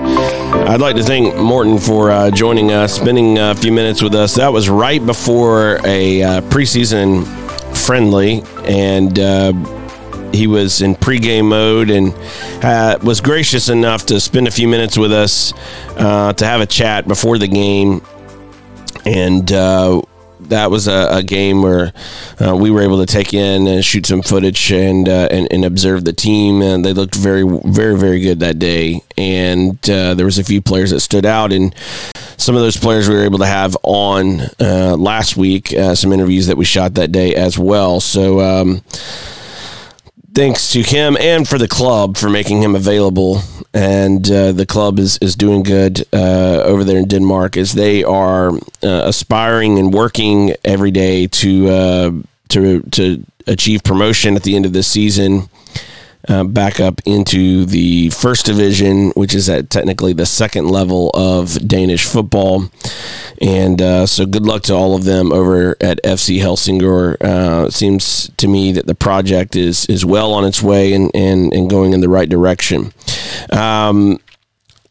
[0.67, 4.37] I'd like to thank Morten for uh, joining us, spending a few minutes with us.
[4.37, 7.27] That was right before a uh, preseason
[7.77, 9.53] friendly, and uh,
[10.33, 12.15] he was in pregame mode and
[12.65, 15.53] uh, was gracious enough to spend a few minutes with us
[15.99, 18.01] uh, to have a chat before the game.
[19.05, 20.01] And uh,
[20.49, 21.93] that was a, a game where
[22.45, 25.65] uh, we were able to take in and shoot some footage and, uh, and and
[25.65, 29.03] observe the team, and they looked very, very, very good that day.
[29.17, 31.75] And uh, there was a few players that stood out, and
[32.37, 35.73] some of those players we were able to have on uh, last week.
[35.73, 38.01] Uh, some interviews that we shot that day as well.
[38.01, 38.41] So.
[38.41, 38.83] Um,
[40.35, 43.41] thanks to him and for the club for making him available.
[43.75, 48.03] And uh, the club is, is doing good uh, over there in Denmark as they
[48.03, 52.11] are uh, aspiring and working every day to uh,
[52.49, 55.49] to to achieve promotion at the end of this season.
[56.29, 61.57] Uh, back up into the first division, which is at technically the second level of
[61.67, 62.65] Danish football.
[63.41, 67.17] And uh, so, good luck to all of them over at FC Helsingor.
[67.23, 71.11] Uh, it seems to me that the project is is well on its way and
[71.15, 72.93] and, and going in the right direction.
[73.51, 74.19] Um,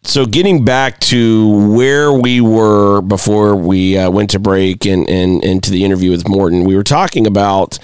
[0.03, 5.43] so getting back to where we were before we uh, went to break and, and
[5.43, 7.77] into the interview with Morten, we were talking about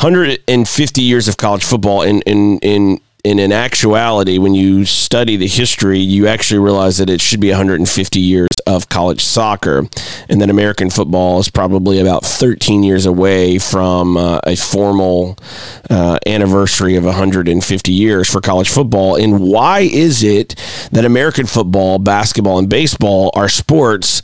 [0.00, 5.48] 150 years of college football in in in and in actuality, when you study the
[5.48, 9.88] history, you actually realize that it should be 150 years of college soccer,
[10.28, 15.38] and that American football is probably about 13 years away from uh, a formal
[15.88, 19.16] uh, anniversary of 150 years for college football.
[19.16, 20.54] And why is it
[20.92, 24.20] that American football, basketball, and baseball are sports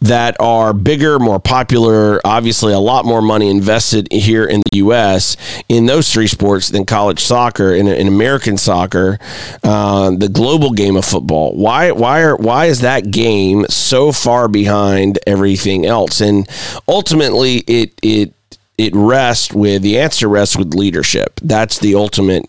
[0.00, 5.36] that are bigger, more popular, obviously a lot more money invested here in the U.S.
[5.68, 9.18] in those three sports than college soccer and in American soccer,
[9.62, 11.54] uh, the global game of football?
[11.54, 16.20] Why, why, are, why is that game so far behind everything else?
[16.20, 16.48] And
[16.88, 18.32] ultimately, it, it,
[18.78, 21.40] it rests with the answer rests with leadership.
[21.42, 22.46] That's the ultimate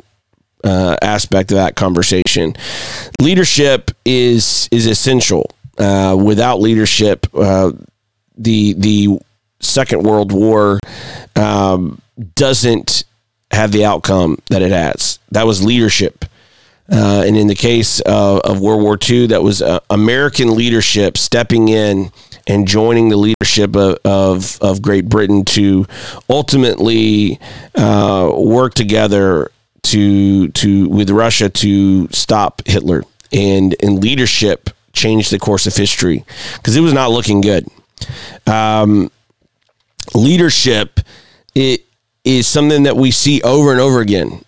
[0.64, 2.56] uh, aspect of that conversation.
[3.22, 5.52] Leadership is is essential.
[5.78, 7.72] Uh, without leadership, uh,
[8.38, 9.20] the the
[9.60, 10.80] Second World War
[11.36, 12.02] um,
[12.36, 13.04] doesn't
[13.52, 15.20] have the outcome that it has.
[15.32, 16.26] That was leadership.
[16.92, 21.18] Uh, and in the case of, of, World War II, that was uh, American leadership
[21.18, 22.12] stepping in
[22.46, 25.88] and joining the leadership of, of, of Great Britain to
[26.30, 27.40] ultimately
[27.74, 29.52] uh, work together
[29.86, 36.26] to to with Russia to stop Hitler and and leadership changed the course of history
[36.56, 37.68] because it was not looking good.
[38.48, 39.12] Um,
[40.14, 41.00] leadership
[41.54, 41.86] it
[42.24, 44.44] is something that we see over and over again.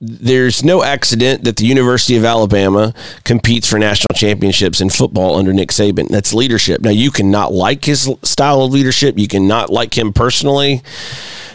[0.00, 2.94] There's no accident that the University of Alabama
[3.24, 6.08] competes for national championships in football under Nick Saban.
[6.08, 6.82] That's leadership.
[6.82, 9.18] Now, you cannot like his style of leadership.
[9.18, 10.82] You cannot like him personally.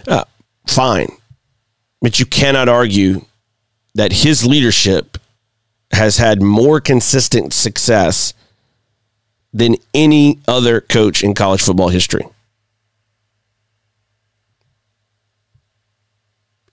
[0.06, 0.26] Uh,
[0.68, 1.08] fine.
[2.02, 3.22] But you cannot argue
[3.96, 5.18] that his leadership
[5.91, 8.34] has had more consistent success
[9.54, 12.26] than any other coach in college football history.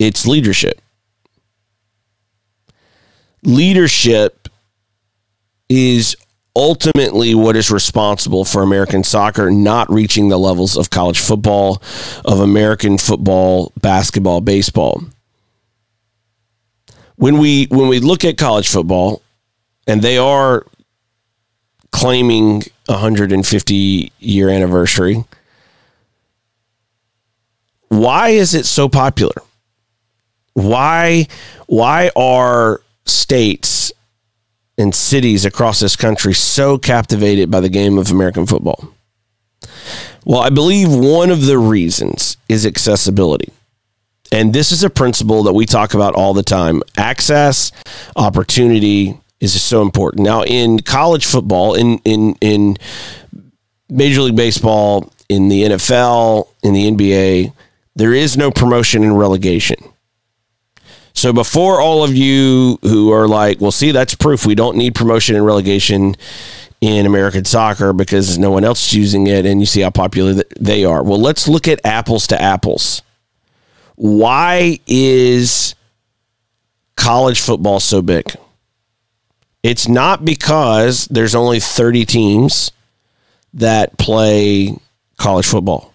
[0.01, 0.81] It's leadership.
[3.43, 4.49] Leadership
[5.69, 6.17] is
[6.55, 11.83] ultimately what is responsible for American soccer not reaching the levels of college football,
[12.25, 15.03] of American football, basketball, baseball.
[17.17, 19.23] When we when we look at college football,
[19.87, 20.67] and they are
[21.93, 25.25] claiming a 150 year anniversary,
[27.89, 29.35] why is it so popular?
[30.55, 31.27] Why
[31.67, 32.81] why are
[33.11, 33.93] states
[34.79, 38.93] and cities across this country so captivated by the game of American football?
[40.25, 43.53] Well, I believe one of the reasons is accessibility.
[44.33, 46.83] And this is a principle that we talk about all the time.
[46.97, 47.73] Access,
[48.17, 50.25] opportunity is so important.
[50.25, 52.77] Now in college football, in in in
[53.89, 57.53] Major League Baseball, in the NFL, in the NBA,
[57.97, 59.77] there is no promotion and relegation.
[61.21, 64.95] So before all of you who are like, well, see, that's proof we don't need
[64.95, 66.17] promotion and relegation
[66.81, 70.43] in American soccer because no one else is using it, and you see how popular
[70.59, 71.03] they are.
[71.03, 73.03] Well, let's look at apples to apples.
[73.97, 75.75] Why is
[76.97, 78.35] college football so big?
[79.63, 82.73] It's not because there's only 30 teams
[83.53, 84.75] that play
[85.19, 85.93] college football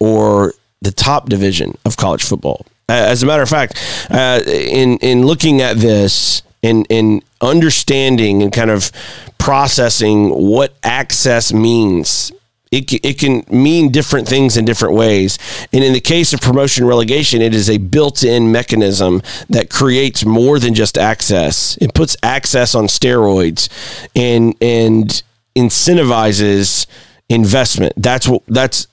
[0.00, 2.66] or the top division of college football.
[2.88, 3.80] As a matter of fact,
[4.10, 8.90] uh, in in looking at this and in understanding and kind of
[9.38, 12.32] processing what access means
[12.72, 15.38] it, it can mean different things in different ways.
[15.72, 19.20] And in the case of promotion relegation, it is a built in mechanism
[19.50, 21.76] that creates more than just access.
[21.82, 23.68] It puts access on steroids
[24.16, 25.22] and, and
[25.54, 26.86] incentivizes
[27.28, 27.92] investment.
[27.98, 28.86] That's what, that's,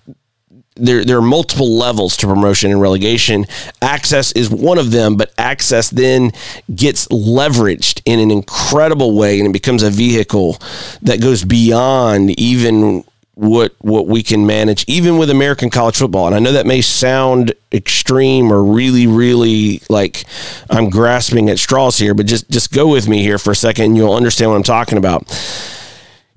[0.75, 3.45] there, there are multiple levels to promotion and relegation.
[3.81, 6.31] Access is one of them, but access then
[6.73, 10.57] gets leveraged in an incredible way and it becomes a vehicle
[11.01, 13.03] that goes beyond even
[13.35, 16.27] what what we can manage even with American college football.
[16.27, 20.25] And I know that may sound extreme or really really like
[20.69, 23.85] I'm grasping at straws here, but just just go with me here for a second
[23.85, 25.23] and you'll understand what I'm talking about.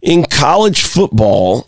[0.00, 1.66] In college football,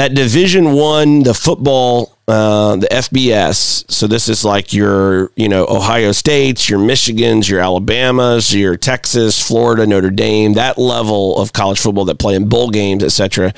[0.00, 3.90] at Division 1, the football uh, the FBS.
[3.90, 9.44] So this is like your, you know, Ohio States, your Michigans, your Alabamas, your Texas,
[9.44, 13.52] Florida, Notre Dame, that level of college football that play in bowl games, etc.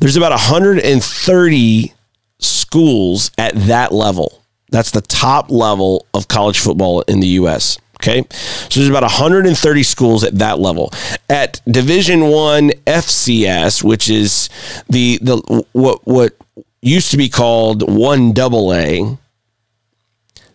[0.00, 1.94] There's about 130
[2.40, 4.42] schools at that level.
[4.70, 7.78] That's the top level of college football in the U.S.
[8.06, 10.92] Okay, so there's about 130 schools at that level.
[11.28, 14.48] At Division One FCS, which is
[14.88, 16.36] the the what what
[16.82, 19.18] used to be called one double A.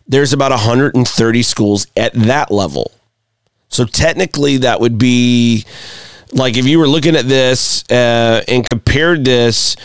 [0.08, 2.91] there's about 130 schools at that level.
[3.68, 5.66] So technically, that would be
[6.32, 9.76] like if you were looking at this uh, and compared this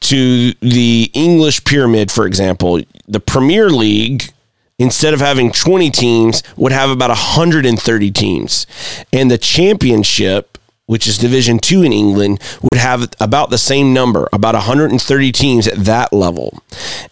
[0.00, 4.33] to the English pyramid, for example, the Premier League
[4.78, 8.66] instead of having 20 teams would have about 130 teams.
[9.12, 10.54] And the championship
[10.86, 15.66] which is division 2 in England would have about the same number about 130 teams
[15.66, 16.62] at that level.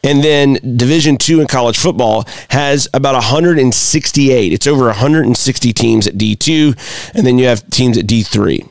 [0.05, 6.15] And then division 2 in college football has about 168 it's over 160 teams at
[6.15, 8.69] D2 and then you have teams at D3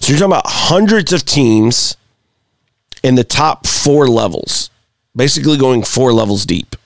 [0.00, 1.96] so you're talking about hundreds of teams
[3.02, 4.70] in the top 4 levels
[5.14, 6.76] basically going 4 levels deep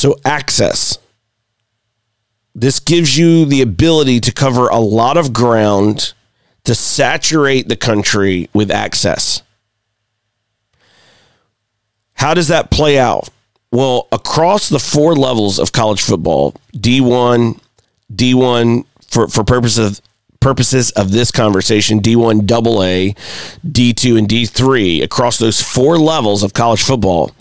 [0.00, 0.96] So, access.
[2.54, 6.14] This gives you the ability to cover a lot of ground
[6.64, 9.42] to saturate the country with access.
[12.14, 13.28] How does that play out?
[13.72, 17.60] Well, across the four levels of college football, D1,
[18.10, 20.00] D1 for, for purposes
[20.40, 23.12] purposes of this conversation, D1 AA,
[23.68, 27.32] D2, and D3, across those four levels of college football,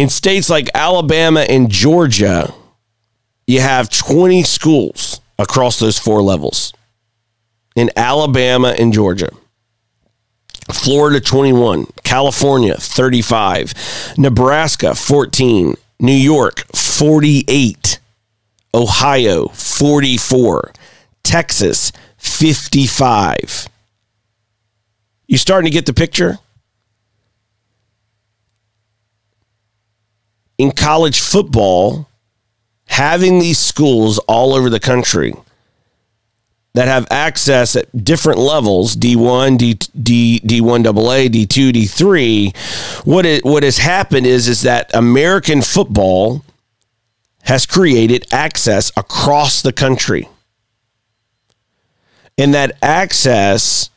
[0.00, 2.54] in states like Alabama and Georgia,
[3.46, 6.72] you have 20 schools across those four levels.
[7.76, 9.28] In Alabama and Georgia.
[10.72, 17.98] Florida 21, California 35, Nebraska 14, New York 48,
[18.72, 20.72] Ohio 44,
[21.22, 23.68] Texas 55.
[25.26, 26.38] You starting to get the picture?
[30.60, 32.06] In college football,
[32.86, 35.32] having these schools all over the country
[36.74, 43.06] that have access at different levels D1, D, D, D1 AA, D2, D3.
[43.06, 46.44] What, it, what has happened is, is that American football
[47.42, 50.28] has created access across the country.
[52.36, 53.88] And that access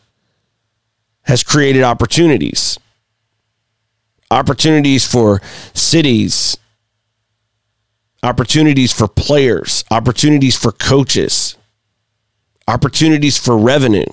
[1.24, 2.80] has created opportunities
[4.34, 5.42] opportunities for
[5.74, 6.58] cities,
[8.24, 11.56] opportunities for players, opportunities for coaches,
[12.68, 14.06] opportunities for revenue.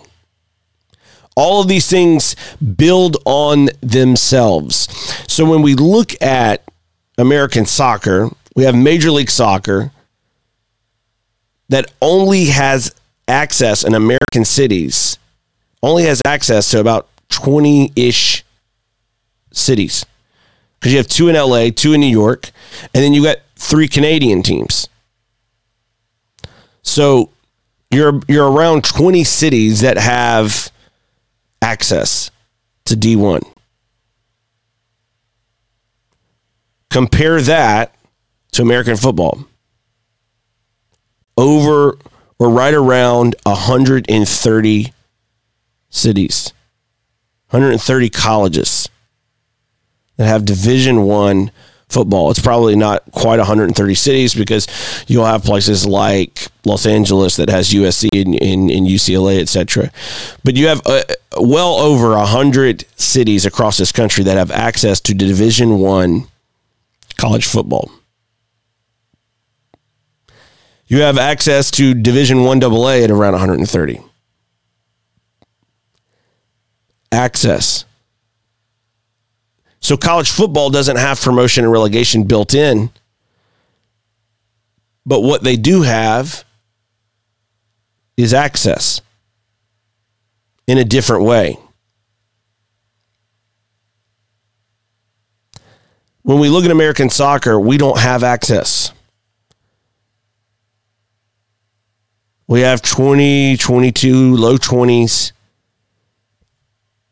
[1.37, 2.37] All of these things
[2.77, 4.89] build on themselves.
[5.27, 6.63] So when we look at
[7.17, 9.91] American soccer, we have Major League Soccer
[11.71, 12.95] that only has
[13.29, 15.19] access in American cities,
[15.83, 18.45] only has access to about 20 ish
[19.53, 20.05] cities
[20.81, 22.51] because you have two in LA, two in New York,
[22.95, 24.89] and then you got three Canadian teams.
[26.83, 27.31] So
[27.91, 30.71] you're you're around 20 cities that have
[31.61, 32.31] access
[32.87, 33.43] to D1.
[36.89, 37.95] Compare that
[38.53, 39.45] to American football.
[41.37, 41.97] Over
[42.39, 44.93] or right around 130
[45.91, 46.53] cities.
[47.51, 48.89] 130 colleges
[50.21, 51.51] that have Division One
[51.89, 52.31] football.
[52.31, 54.67] It's probably not quite 130 cities because
[55.09, 59.91] you'll have places like Los Angeles that has USC and, and, and UCLA, etc.
[60.45, 61.05] But you have uh,
[61.41, 66.29] well over 100 cities across this country that have access to Division One
[67.17, 67.91] college football.
[70.87, 74.03] You have access to Division One AA at around 130.
[77.11, 77.87] Access
[79.81, 82.91] so college football doesn't have promotion and relegation built in.
[85.07, 86.45] But what they do have
[88.17, 89.01] is access
[90.67, 91.59] in a different way.
[96.23, 98.93] When we look at American soccer, we don't have access.
[102.47, 105.33] We have 20, 22, low 20s.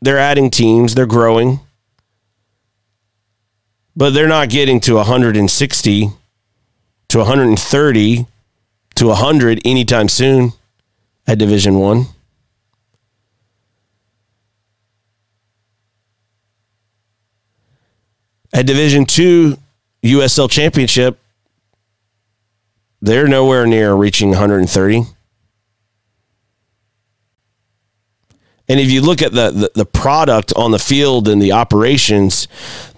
[0.02, 1.60] They're adding teams, they're growing
[3.98, 6.10] but they're not getting to 160
[7.08, 8.26] to 130
[8.94, 10.52] to 100 anytime soon
[11.26, 12.06] at Division 1.
[18.52, 19.58] At Division 2
[20.04, 21.18] USL Championship,
[23.02, 25.02] they're nowhere near reaching 130.
[28.68, 32.48] And if you look at the, the, the, product on the field and the operations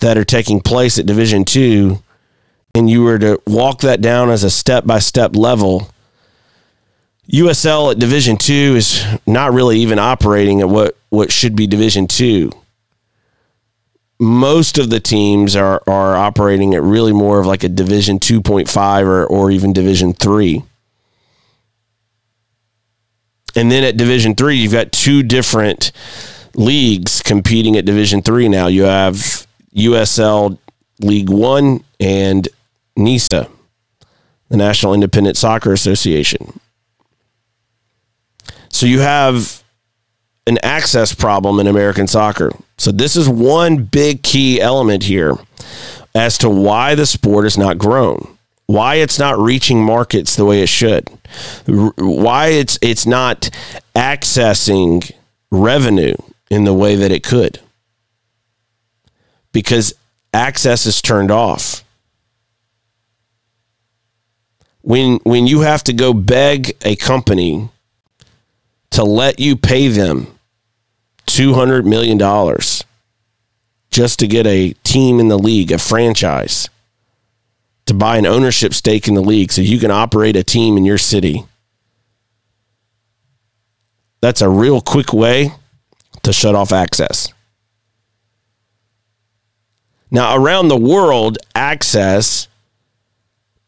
[0.01, 2.03] that are taking place at Division Two,
[2.75, 5.89] and you were to walk that down as a step by step level,
[7.31, 12.09] USL at Division Two is not really even operating at what, what should be Division
[12.09, 12.51] Two.
[14.21, 19.05] most of the teams are are operating at really more of like a division 2.5
[19.07, 20.63] or or even division 3
[23.57, 25.93] and then at division 3 you've got two different
[26.55, 28.67] leagues competing at division 3 now.
[28.67, 30.59] You have USL
[31.01, 32.49] League 1 and
[32.97, 33.49] NISA
[34.51, 36.61] the National Independent Soccer Association.
[38.69, 39.63] So you have
[40.47, 42.53] an access problem in American soccer.
[42.77, 45.37] So this is one big key element here
[46.15, 48.37] as to why the sport is not grown,
[48.71, 51.09] why it's not reaching markets the way it should,
[51.67, 53.51] why it's it's not
[53.97, 55.11] accessing
[55.51, 56.15] revenue
[56.51, 57.59] in the way that it could.
[59.51, 59.93] Because
[60.33, 61.83] access is turned off.
[64.83, 67.71] When when you have to go beg a company
[68.91, 70.29] to let you pay them
[71.27, 72.19] $200 million
[73.91, 76.69] just to get a team in the league, a franchise,
[77.91, 80.85] to buy an ownership stake in the league so you can operate a team in
[80.85, 81.43] your city.
[84.21, 85.51] That's a real quick way
[86.23, 87.33] to shut off access.
[90.09, 92.47] Now, around the world, access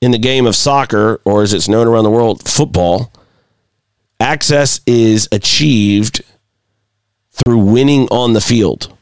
[0.00, 3.12] in the game of soccer, or as it's known around the world, football,
[4.20, 6.22] access is achieved
[7.32, 8.96] through winning on the field.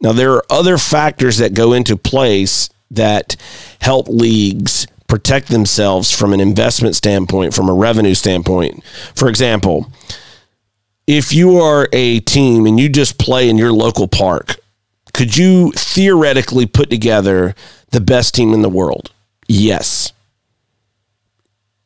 [0.00, 3.36] Now, there are other factors that go into place that
[3.80, 8.82] help leagues protect themselves from an investment standpoint, from a revenue standpoint.
[9.14, 9.92] For example,
[11.06, 14.56] if you are a team and you just play in your local park,
[15.12, 17.54] could you theoretically put together
[17.90, 19.10] the best team in the world?
[19.48, 20.12] Yes.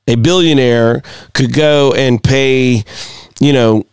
[0.07, 1.03] A billionaire
[1.33, 2.85] could go and pay
[3.41, 3.85] you know,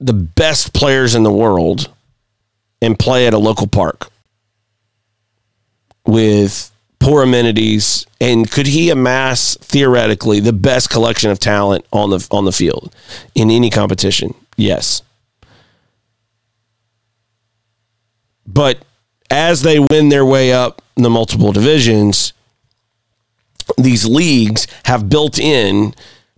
[0.00, 1.92] the best players in the world
[2.80, 4.08] and play at a local park
[6.06, 8.06] with poor amenities.
[8.20, 12.94] And could he amass theoretically the best collection of talent on the on the field
[13.34, 14.34] in any competition?
[14.56, 15.02] Yes.
[18.46, 18.78] But
[19.30, 22.32] as they win their way up the multiple divisions
[23.76, 25.94] these leagues have built in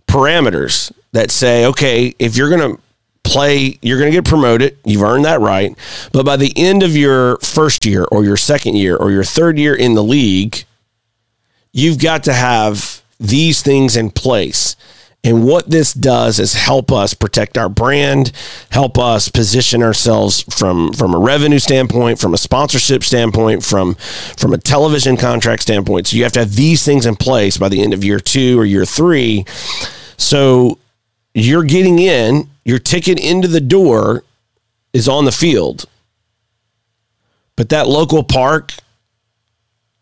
[0.07, 2.81] parameters that say, okay, if you're going to
[3.23, 4.77] play, you're going to get promoted.
[4.83, 5.77] You've earned that right.
[6.11, 9.57] But by the end of your first year or your second year or your third
[9.57, 10.65] year in the league,
[11.71, 14.75] you've got to have these things in place.
[15.23, 18.31] And what this does is help us protect our brand,
[18.71, 23.93] help us position ourselves from, from a revenue standpoint, from a sponsorship standpoint, from,
[24.37, 26.07] from a television contract standpoint.
[26.07, 28.59] So you have to have these things in place by the end of year two
[28.59, 29.45] or year three.
[30.17, 30.79] So
[31.33, 34.23] you're getting in, your ticket into the door
[34.93, 35.85] is on the field.
[37.55, 38.73] But that local park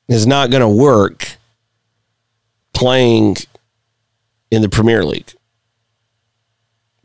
[0.08, 1.38] is not going to work
[2.74, 3.38] playing
[4.50, 5.34] in the Premier League.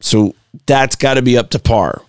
[0.01, 0.35] So
[0.67, 2.03] that's got to be up to par.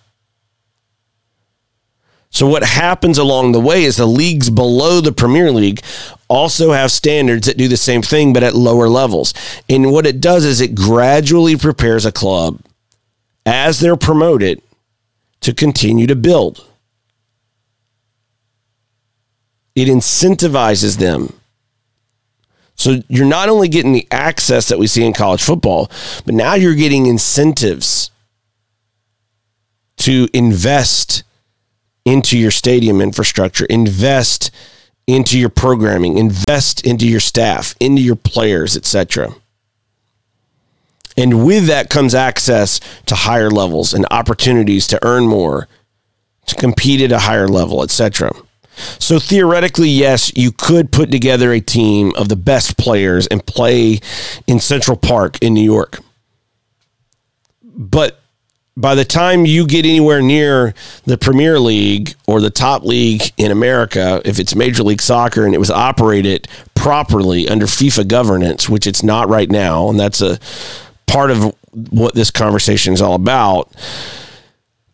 [2.30, 5.82] So what happens along the way is the leagues below the Premier League
[6.28, 9.34] also have standards that do the same thing but at lower levels.
[9.68, 12.60] And what it does is it gradually prepares a club
[13.44, 14.60] as they're promoted
[15.40, 16.64] to continue to build.
[19.74, 21.32] It incentivizes them.
[22.74, 25.90] So you're not only getting the access that we see in college football,
[26.24, 28.10] but now you're getting incentives
[29.98, 31.22] to invest
[32.04, 34.50] into your stadium infrastructure, invest
[35.06, 39.34] into your programming, invest into your staff, into your players, etc.
[41.16, 45.68] And with that comes access to higher levels and opportunities to earn more,
[46.46, 48.32] to compete at a higher level, etc.
[48.98, 54.00] So theoretically, yes, you could put together a team of the best players and play
[54.46, 56.00] in Central Park in New York.
[57.62, 58.20] But
[58.76, 60.74] by the time you get anywhere near
[61.04, 65.54] the Premier League or the top league in America, if it's Major League Soccer and
[65.54, 70.38] it was operated properly under FIFA governance, which it's not right now, and that's a
[71.06, 71.54] part of
[71.90, 73.72] what this conversation is all about,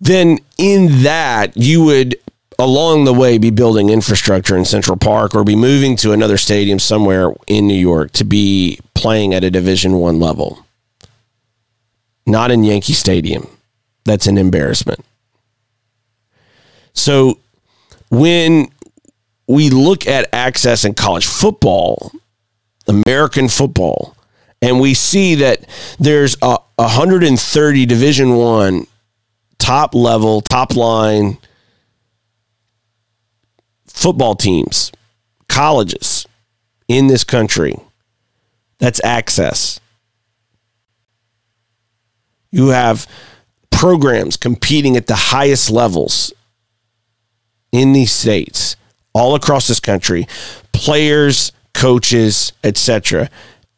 [0.01, 2.17] then in that you would
[2.59, 6.79] along the way be building infrastructure in Central Park or be moving to another stadium
[6.79, 10.65] somewhere in New York to be playing at a Division 1 level.
[12.25, 13.49] Not in Yankee Stadium
[14.05, 15.01] that's an embarrassment.
[16.93, 17.39] So
[18.11, 18.69] when
[19.47, 22.13] we look at access in college football,
[22.87, 24.17] American football,
[24.61, 25.67] and we see that
[25.99, 28.87] there's a 130 Division One
[29.59, 31.39] top level, top line
[33.87, 34.91] football teams,
[35.49, 36.27] colleges
[36.89, 37.77] in this country.
[38.79, 39.81] That's access.
[42.51, 43.07] You have
[43.83, 46.33] programs competing at the highest levels
[47.73, 48.77] in these states,
[49.13, 50.29] all across this country,
[50.73, 53.29] players, coaches, etc.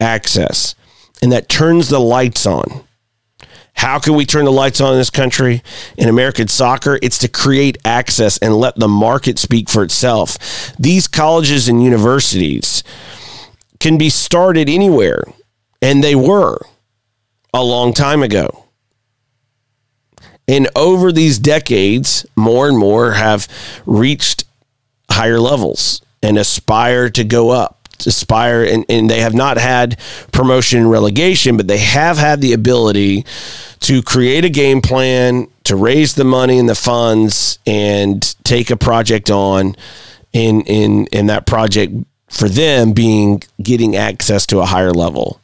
[0.00, 0.74] Access.
[1.22, 2.84] And that turns the lights on.
[3.72, 5.62] How can we turn the lights on in this country?
[5.96, 10.36] In American soccer, it's to create access and let the market speak for itself.
[10.76, 12.84] These colleges and universities
[13.80, 15.24] can be started anywhere,
[15.80, 16.60] and they were
[17.54, 18.63] a long time ago.
[20.46, 23.48] And over these decades, more and more have
[23.86, 24.44] reached
[25.10, 29.98] higher levels and aspire to go up aspire and, and they have not had
[30.32, 33.24] promotion and relegation, but they have had the ability
[33.80, 38.76] to create a game plan, to raise the money and the funds and take a
[38.76, 39.76] project on
[40.32, 41.94] in in in that project
[42.28, 45.40] for them being getting access to a higher level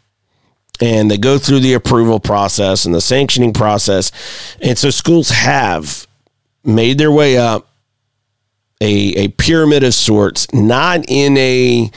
[0.81, 4.13] and they go through the approval process and the sanctioning process.
[4.63, 6.07] And so schools have
[6.65, 7.69] made their way up
[8.81, 11.91] a, a pyramid of sorts, not in a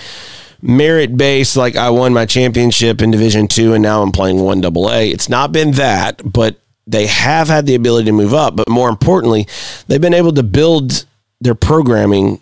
[0.62, 4.62] merit based like I won my championship in Division Two and now I'm playing one
[4.62, 5.10] double A.
[5.10, 8.56] It's not been that, but they have had the ability to move up.
[8.56, 9.48] But more importantly,
[9.88, 11.06] they've been able to build
[11.40, 12.42] their programming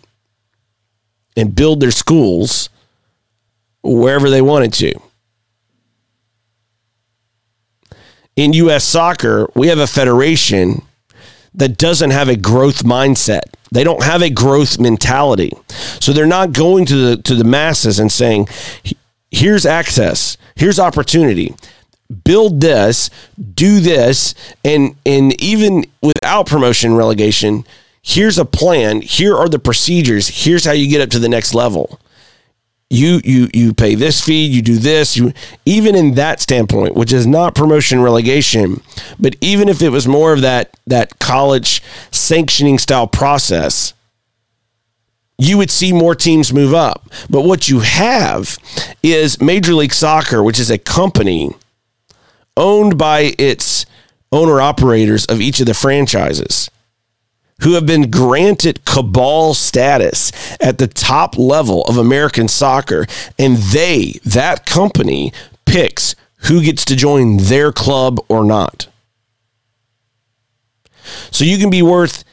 [1.36, 2.68] and build their schools
[3.82, 5.00] wherever they wanted to.
[8.36, 8.84] In U.S.
[8.84, 10.82] soccer, we have a federation
[11.54, 13.42] that doesn't have a growth mindset.
[13.70, 15.52] They don't have a growth mentality.
[16.00, 18.48] So they're not going to the to the masses and saying,
[19.30, 20.36] "Here's access.
[20.56, 21.54] Here's opportunity.
[22.24, 23.10] Build this,
[23.54, 27.64] do this, and and even without promotion relegation,
[28.02, 29.00] here's a plan.
[29.00, 30.28] Here are the procedures.
[30.28, 31.98] Here's how you get up to the next level."
[32.92, 35.32] You you you pay this fee, you do this, you
[35.64, 38.82] even in that standpoint, which is not promotion relegation,
[39.18, 43.94] but even if it was more of that that college sanctioning style process,
[45.38, 47.10] you would see more teams move up.
[47.30, 48.58] But what you have
[49.02, 51.50] is Major League Soccer, which is a company
[52.58, 53.86] owned by its
[54.30, 56.70] owner operators of each of the franchises
[57.62, 63.06] who have been granted cabal status at the top level of American soccer.
[63.38, 65.32] And they, that company,
[65.64, 68.88] picks who gets to join their club or not.
[71.30, 72.24] So you can be worth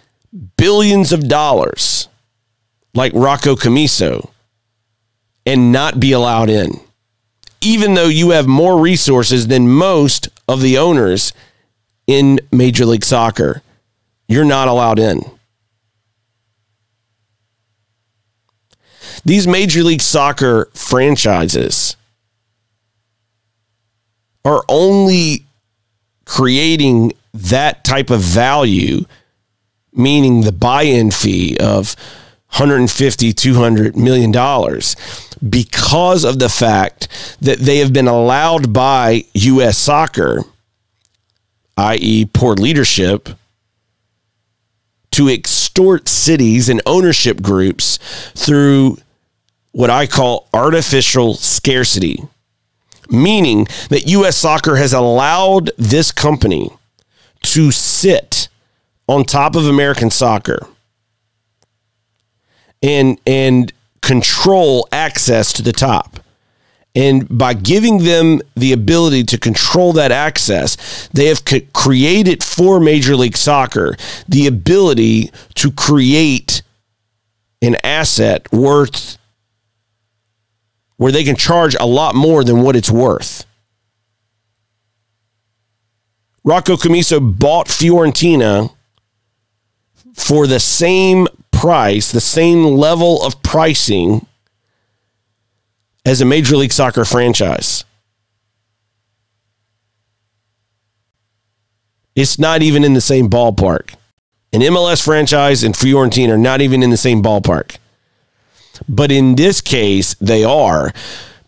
[0.58, 2.08] billions of dollars
[2.94, 4.30] like Rocco Commisso
[5.46, 6.80] and not be allowed in,
[7.62, 11.34] even though you have more resources than most of the owners
[12.08, 13.62] in Major League Soccer
[14.30, 15.22] you're not allowed in.
[19.26, 21.98] These Major League Soccer franchises
[24.46, 25.46] are only
[26.24, 29.04] creating that type of value,
[29.92, 31.96] meaning the buy in fee of
[32.52, 34.96] 150, 200 million dollars
[35.48, 37.08] because of the fact
[37.42, 40.42] that they have been allowed by US soccer,
[41.78, 43.30] i.e., poor leadership,
[45.20, 47.98] to extort cities and ownership groups
[48.36, 48.98] through
[49.74, 52.24] what I call artificial scarcity,
[53.10, 54.38] meaning that U.S.
[54.38, 56.70] soccer has allowed this company
[57.42, 58.48] to sit
[59.10, 60.66] on top of American soccer
[62.82, 66.19] and and control access to the top.
[67.00, 73.16] And by giving them the ability to control that access, they have created for Major
[73.16, 73.96] League Soccer
[74.28, 76.62] the ability to create
[77.62, 79.18] an asset worth
[80.98, 83.46] where they can charge a lot more than what it's worth.
[86.44, 88.76] Rocco Commisso bought Fiorentina
[90.16, 94.26] for the same price, the same level of pricing
[96.06, 97.86] as a Major League Soccer franchise.
[102.16, 103.94] It's not even in the same ballpark.
[104.52, 107.78] An MLS franchise and Fiorentina are not even in the same ballpark.
[108.88, 110.92] But in this case, they are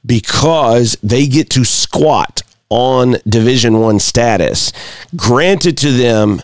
[0.05, 4.71] because they get to squat on Division 1 status
[5.15, 6.41] granted to them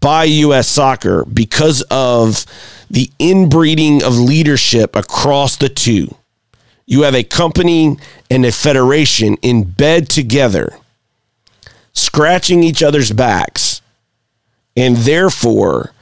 [0.00, 2.44] by US Soccer because of
[2.90, 6.14] the inbreeding of leadership across the two
[6.88, 7.98] you have a company
[8.30, 10.74] and a federation in bed together,
[11.92, 13.82] scratching each other's backs,
[14.74, 15.92] and therefore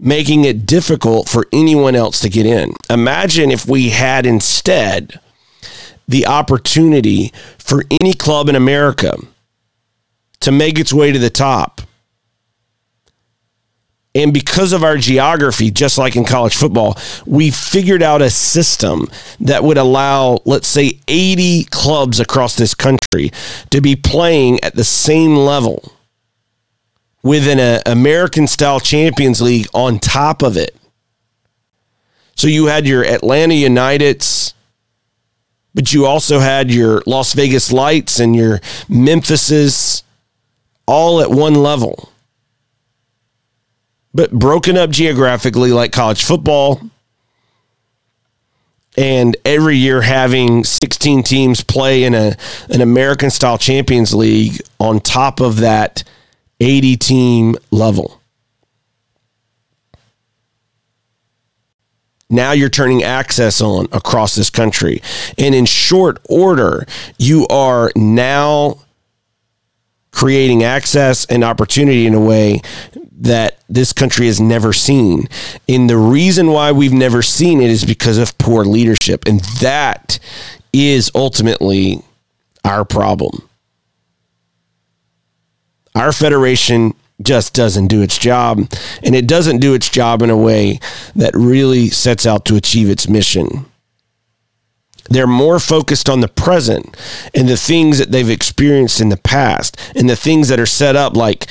[0.00, 2.74] making it difficult for anyone else to get in.
[2.90, 5.20] Imagine if we had instead
[6.08, 9.16] the opportunity for any club in America
[10.40, 11.80] to make its way to the top.
[14.18, 19.06] And because of our geography, just like in college football, we figured out a system
[19.38, 23.30] that would allow, let's say, 80 clubs across this country
[23.70, 25.92] to be playing at the same level
[27.22, 30.74] within an American style Champions League on top of it.
[32.34, 34.52] So you had your Atlanta Uniteds,
[35.74, 40.02] but you also had your Las Vegas Lights and your Memphises
[40.86, 42.10] all at one level.
[44.14, 46.80] But broken up geographically like college football.
[48.96, 52.36] And every year having 16 teams play in a
[52.68, 56.02] an American style Champions League on top of that
[56.60, 58.20] 80 team level.
[62.30, 65.00] Now you're turning access on across this country.
[65.38, 66.86] And in short order,
[67.18, 68.80] you are now
[70.10, 72.60] creating access and opportunity in a way
[73.20, 75.28] that this country has never seen.
[75.68, 79.26] And the reason why we've never seen it is because of poor leadership.
[79.26, 80.18] And that
[80.72, 82.02] is ultimately
[82.64, 83.48] our problem.
[85.94, 88.58] Our federation just doesn't do its job,
[89.02, 90.78] and it doesn't do its job in a way
[91.16, 93.66] that really sets out to achieve its mission.
[95.10, 96.96] They're more focused on the present
[97.34, 100.96] and the things that they've experienced in the past and the things that are set
[100.96, 101.46] up like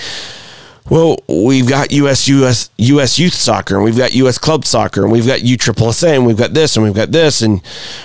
[0.90, 5.12] well, we've got US US US youth soccer and we've got US club soccer and
[5.12, 7.62] we've got USSSA and we've got this and we've got this and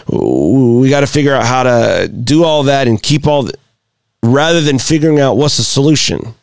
[0.09, 3.55] we got to figure out how to do all that and keep all the,
[4.23, 6.35] rather than figuring out what's the solution.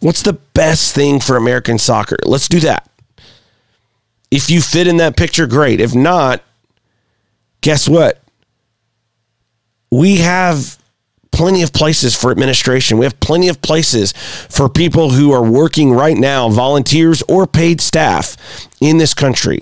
[0.00, 2.16] What's the best thing for American soccer?
[2.24, 2.90] Let's do that.
[4.30, 5.80] If you fit in that picture, great.
[5.80, 6.42] If not,
[7.60, 8.20] guess what?
[9.90, 10.76] We have
[11.34, 12.96] plenty of places for administration.
[12.96, 17.80] We have plenty of places for people who are working right now, volunteers or paid
[17.80, 18.36] staff
[18.80, 19.60] in this country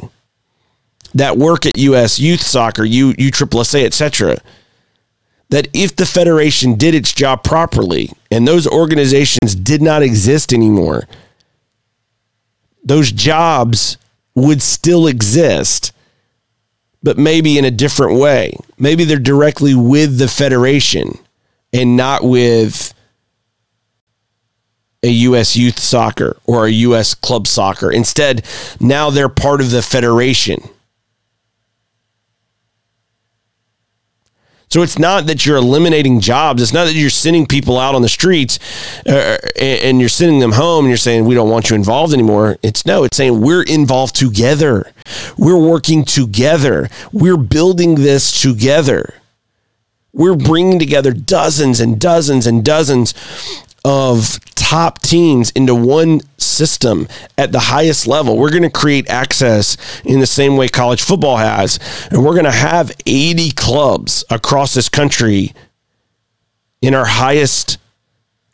[1.14, 4.36] that work at US Youth Soccer, U etc.
[5.48, 11.08] That if the federation did its job properly and those organizations did not exist anymore,
[12.84, 13.96] those jobs
[14.34, 15.92] would still exist,
[17.02, 18.56] but maybe in a different way.
[18.78, 21.18] Maybe they're directly with the federation
[21.72, 22.94] and not with
[25.02, 25.56] a U.S.
[25.56, 27.14] youth soccer or a U.S.
[27.14, 27.90] club soccer.
[27.90, 28.46] Instead,
[28.80, 30.62] now they're part of the federation.
[34.72, 36.62] So it's not that you're eliminating jobs.
[36.62, 38.58] It's not that you're sending people out on the streets
[39.06, 42.56] uh, and you're sending them home and you're saying, we don't want you involved anymore.
[42.62, 44.90] It's no, it's saying we're involved together.
[45.36, 46.88] We're working together.
[47.12, 49.12] We're building this together.
[50.12, 53.14] We're bringing together dozens and dozens and dozens
[53.84, 58.36] of top teams into one system at the highest level.
[58.36, 61.78] We're going to create access in the same way college football has.
[62.10, 65.52] And we're going to have 80 clubs across this country
[66.80, 67.78] in our highest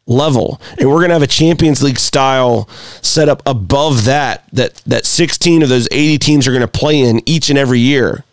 [0.06, 0.61] level.
[0.78, 2.68] And we're going to have a Champions League style
[3.02, 7.00] set up above that that that 16 of those 80 teams are going to play
[7.00, 8.24] in each and every year.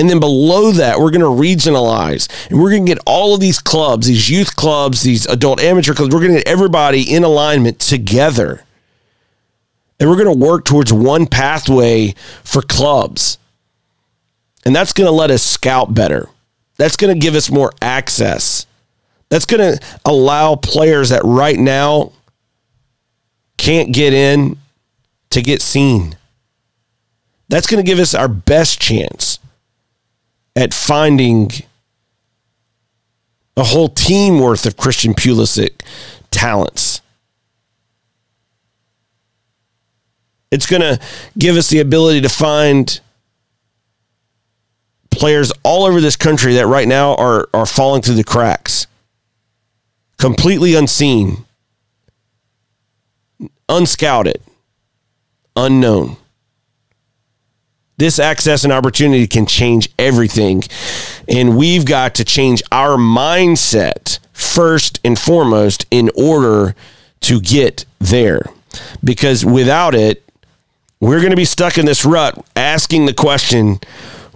[0.00, 3.40] And then below that, we're going to regionalize and we're going to get all of
[3.40, 7.22] these clubs, these youth clubs, these adult amateur clubs, we're going to get everybody in
[7.22, 8.64] alignment together.
[9.98, 13.36] And we're going to work towards one pathway for clubs.
[14.64, 16.30] And that's going to let us scout better.
[16.78, 18.64] That's going to give us more access.
[19.28, 22.12] That's going to allow players that right now
[23.58, 24.56] can't get in
[25.28, 26.16] to get seen.
[27.50, 29.39] That's going to give us our best chance
[30.56, 31.50] at finding
[33.56, 35.82] a whole team worth of Christian Pulisic
[36.30, 37.00] talents.
[40.50, 40.98] It's going to
[41.38, 43.00] give us the ability to find
[45.10, 48.86] players all over this country that right now are, are falling through the cracks,
[50.18, 51.44] completely unseen,
[53.68, 54.40] unscouted,
[55.54, 56.16] unknown.
[58.00, 60.62] This access and opportunity can change everything.
[61.28, 66.74] And we've got to change our mindset first and foremost in order
[67.20, 68.46] to get there.
[69.04, 70.24] Because without it,
[70.98, 73.80] we're going to be stuck in this rut asking the question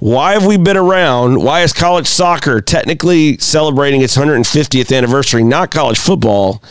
[0.04, 1.42] Why have we been around?
[1.42, 6.62] Why is college soccer technically celebrating its 150th anniversary, not college football,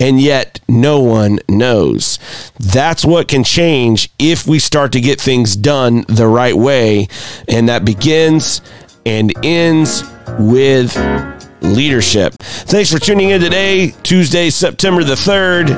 [0.00, 2.18] and yet no one knows?
[2.58, 7.06] That's what can change if we start to get things done the right way.
[7.46, 8.60] And that begins
[9.06, 10.02] and ends
[10.40, 10.92] with
[11.62, 12.34] leadership.
[12.40, 15.70] Thanks for tuning in today, Tuesday, September the 3rd.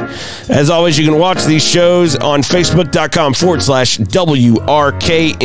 [0.50, 5.40] As always, you can watch these shows on facebook.com forward slash WRKMN.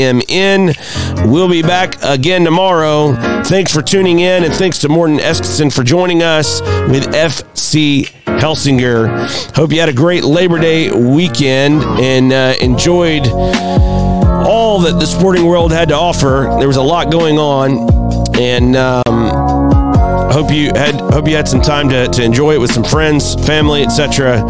[1.32, 3.14] We'll be back again tomorrow.
[3.44, 9.56] Thanks for tuning in, and thanks to Morten Eskesen for joining us with FC Helsingør.
[9.56, 15.46] Hope you had a great Labor Day weekend and uh, enjoyed all that the sporting
[15.46, 16.56] world had to offer.
[16.60, 17.90] There was a lot going on,
[18.40, 19.47] and um,
[20.32, 23.36] hope you had hope you had some time to, to enjoy it with some friends,
[23.46, 24.44] family, etc.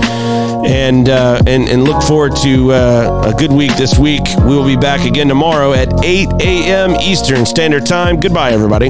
[0.66, 4.24] And, uh, and and look forward to uh, a good week this week.
[4.40, 6.96] We will be back again tomorrow at 8 a.m.
[6.96, 8.20] Eastern Standard Time.
[8.20, 8.90] Goodbye, everybody.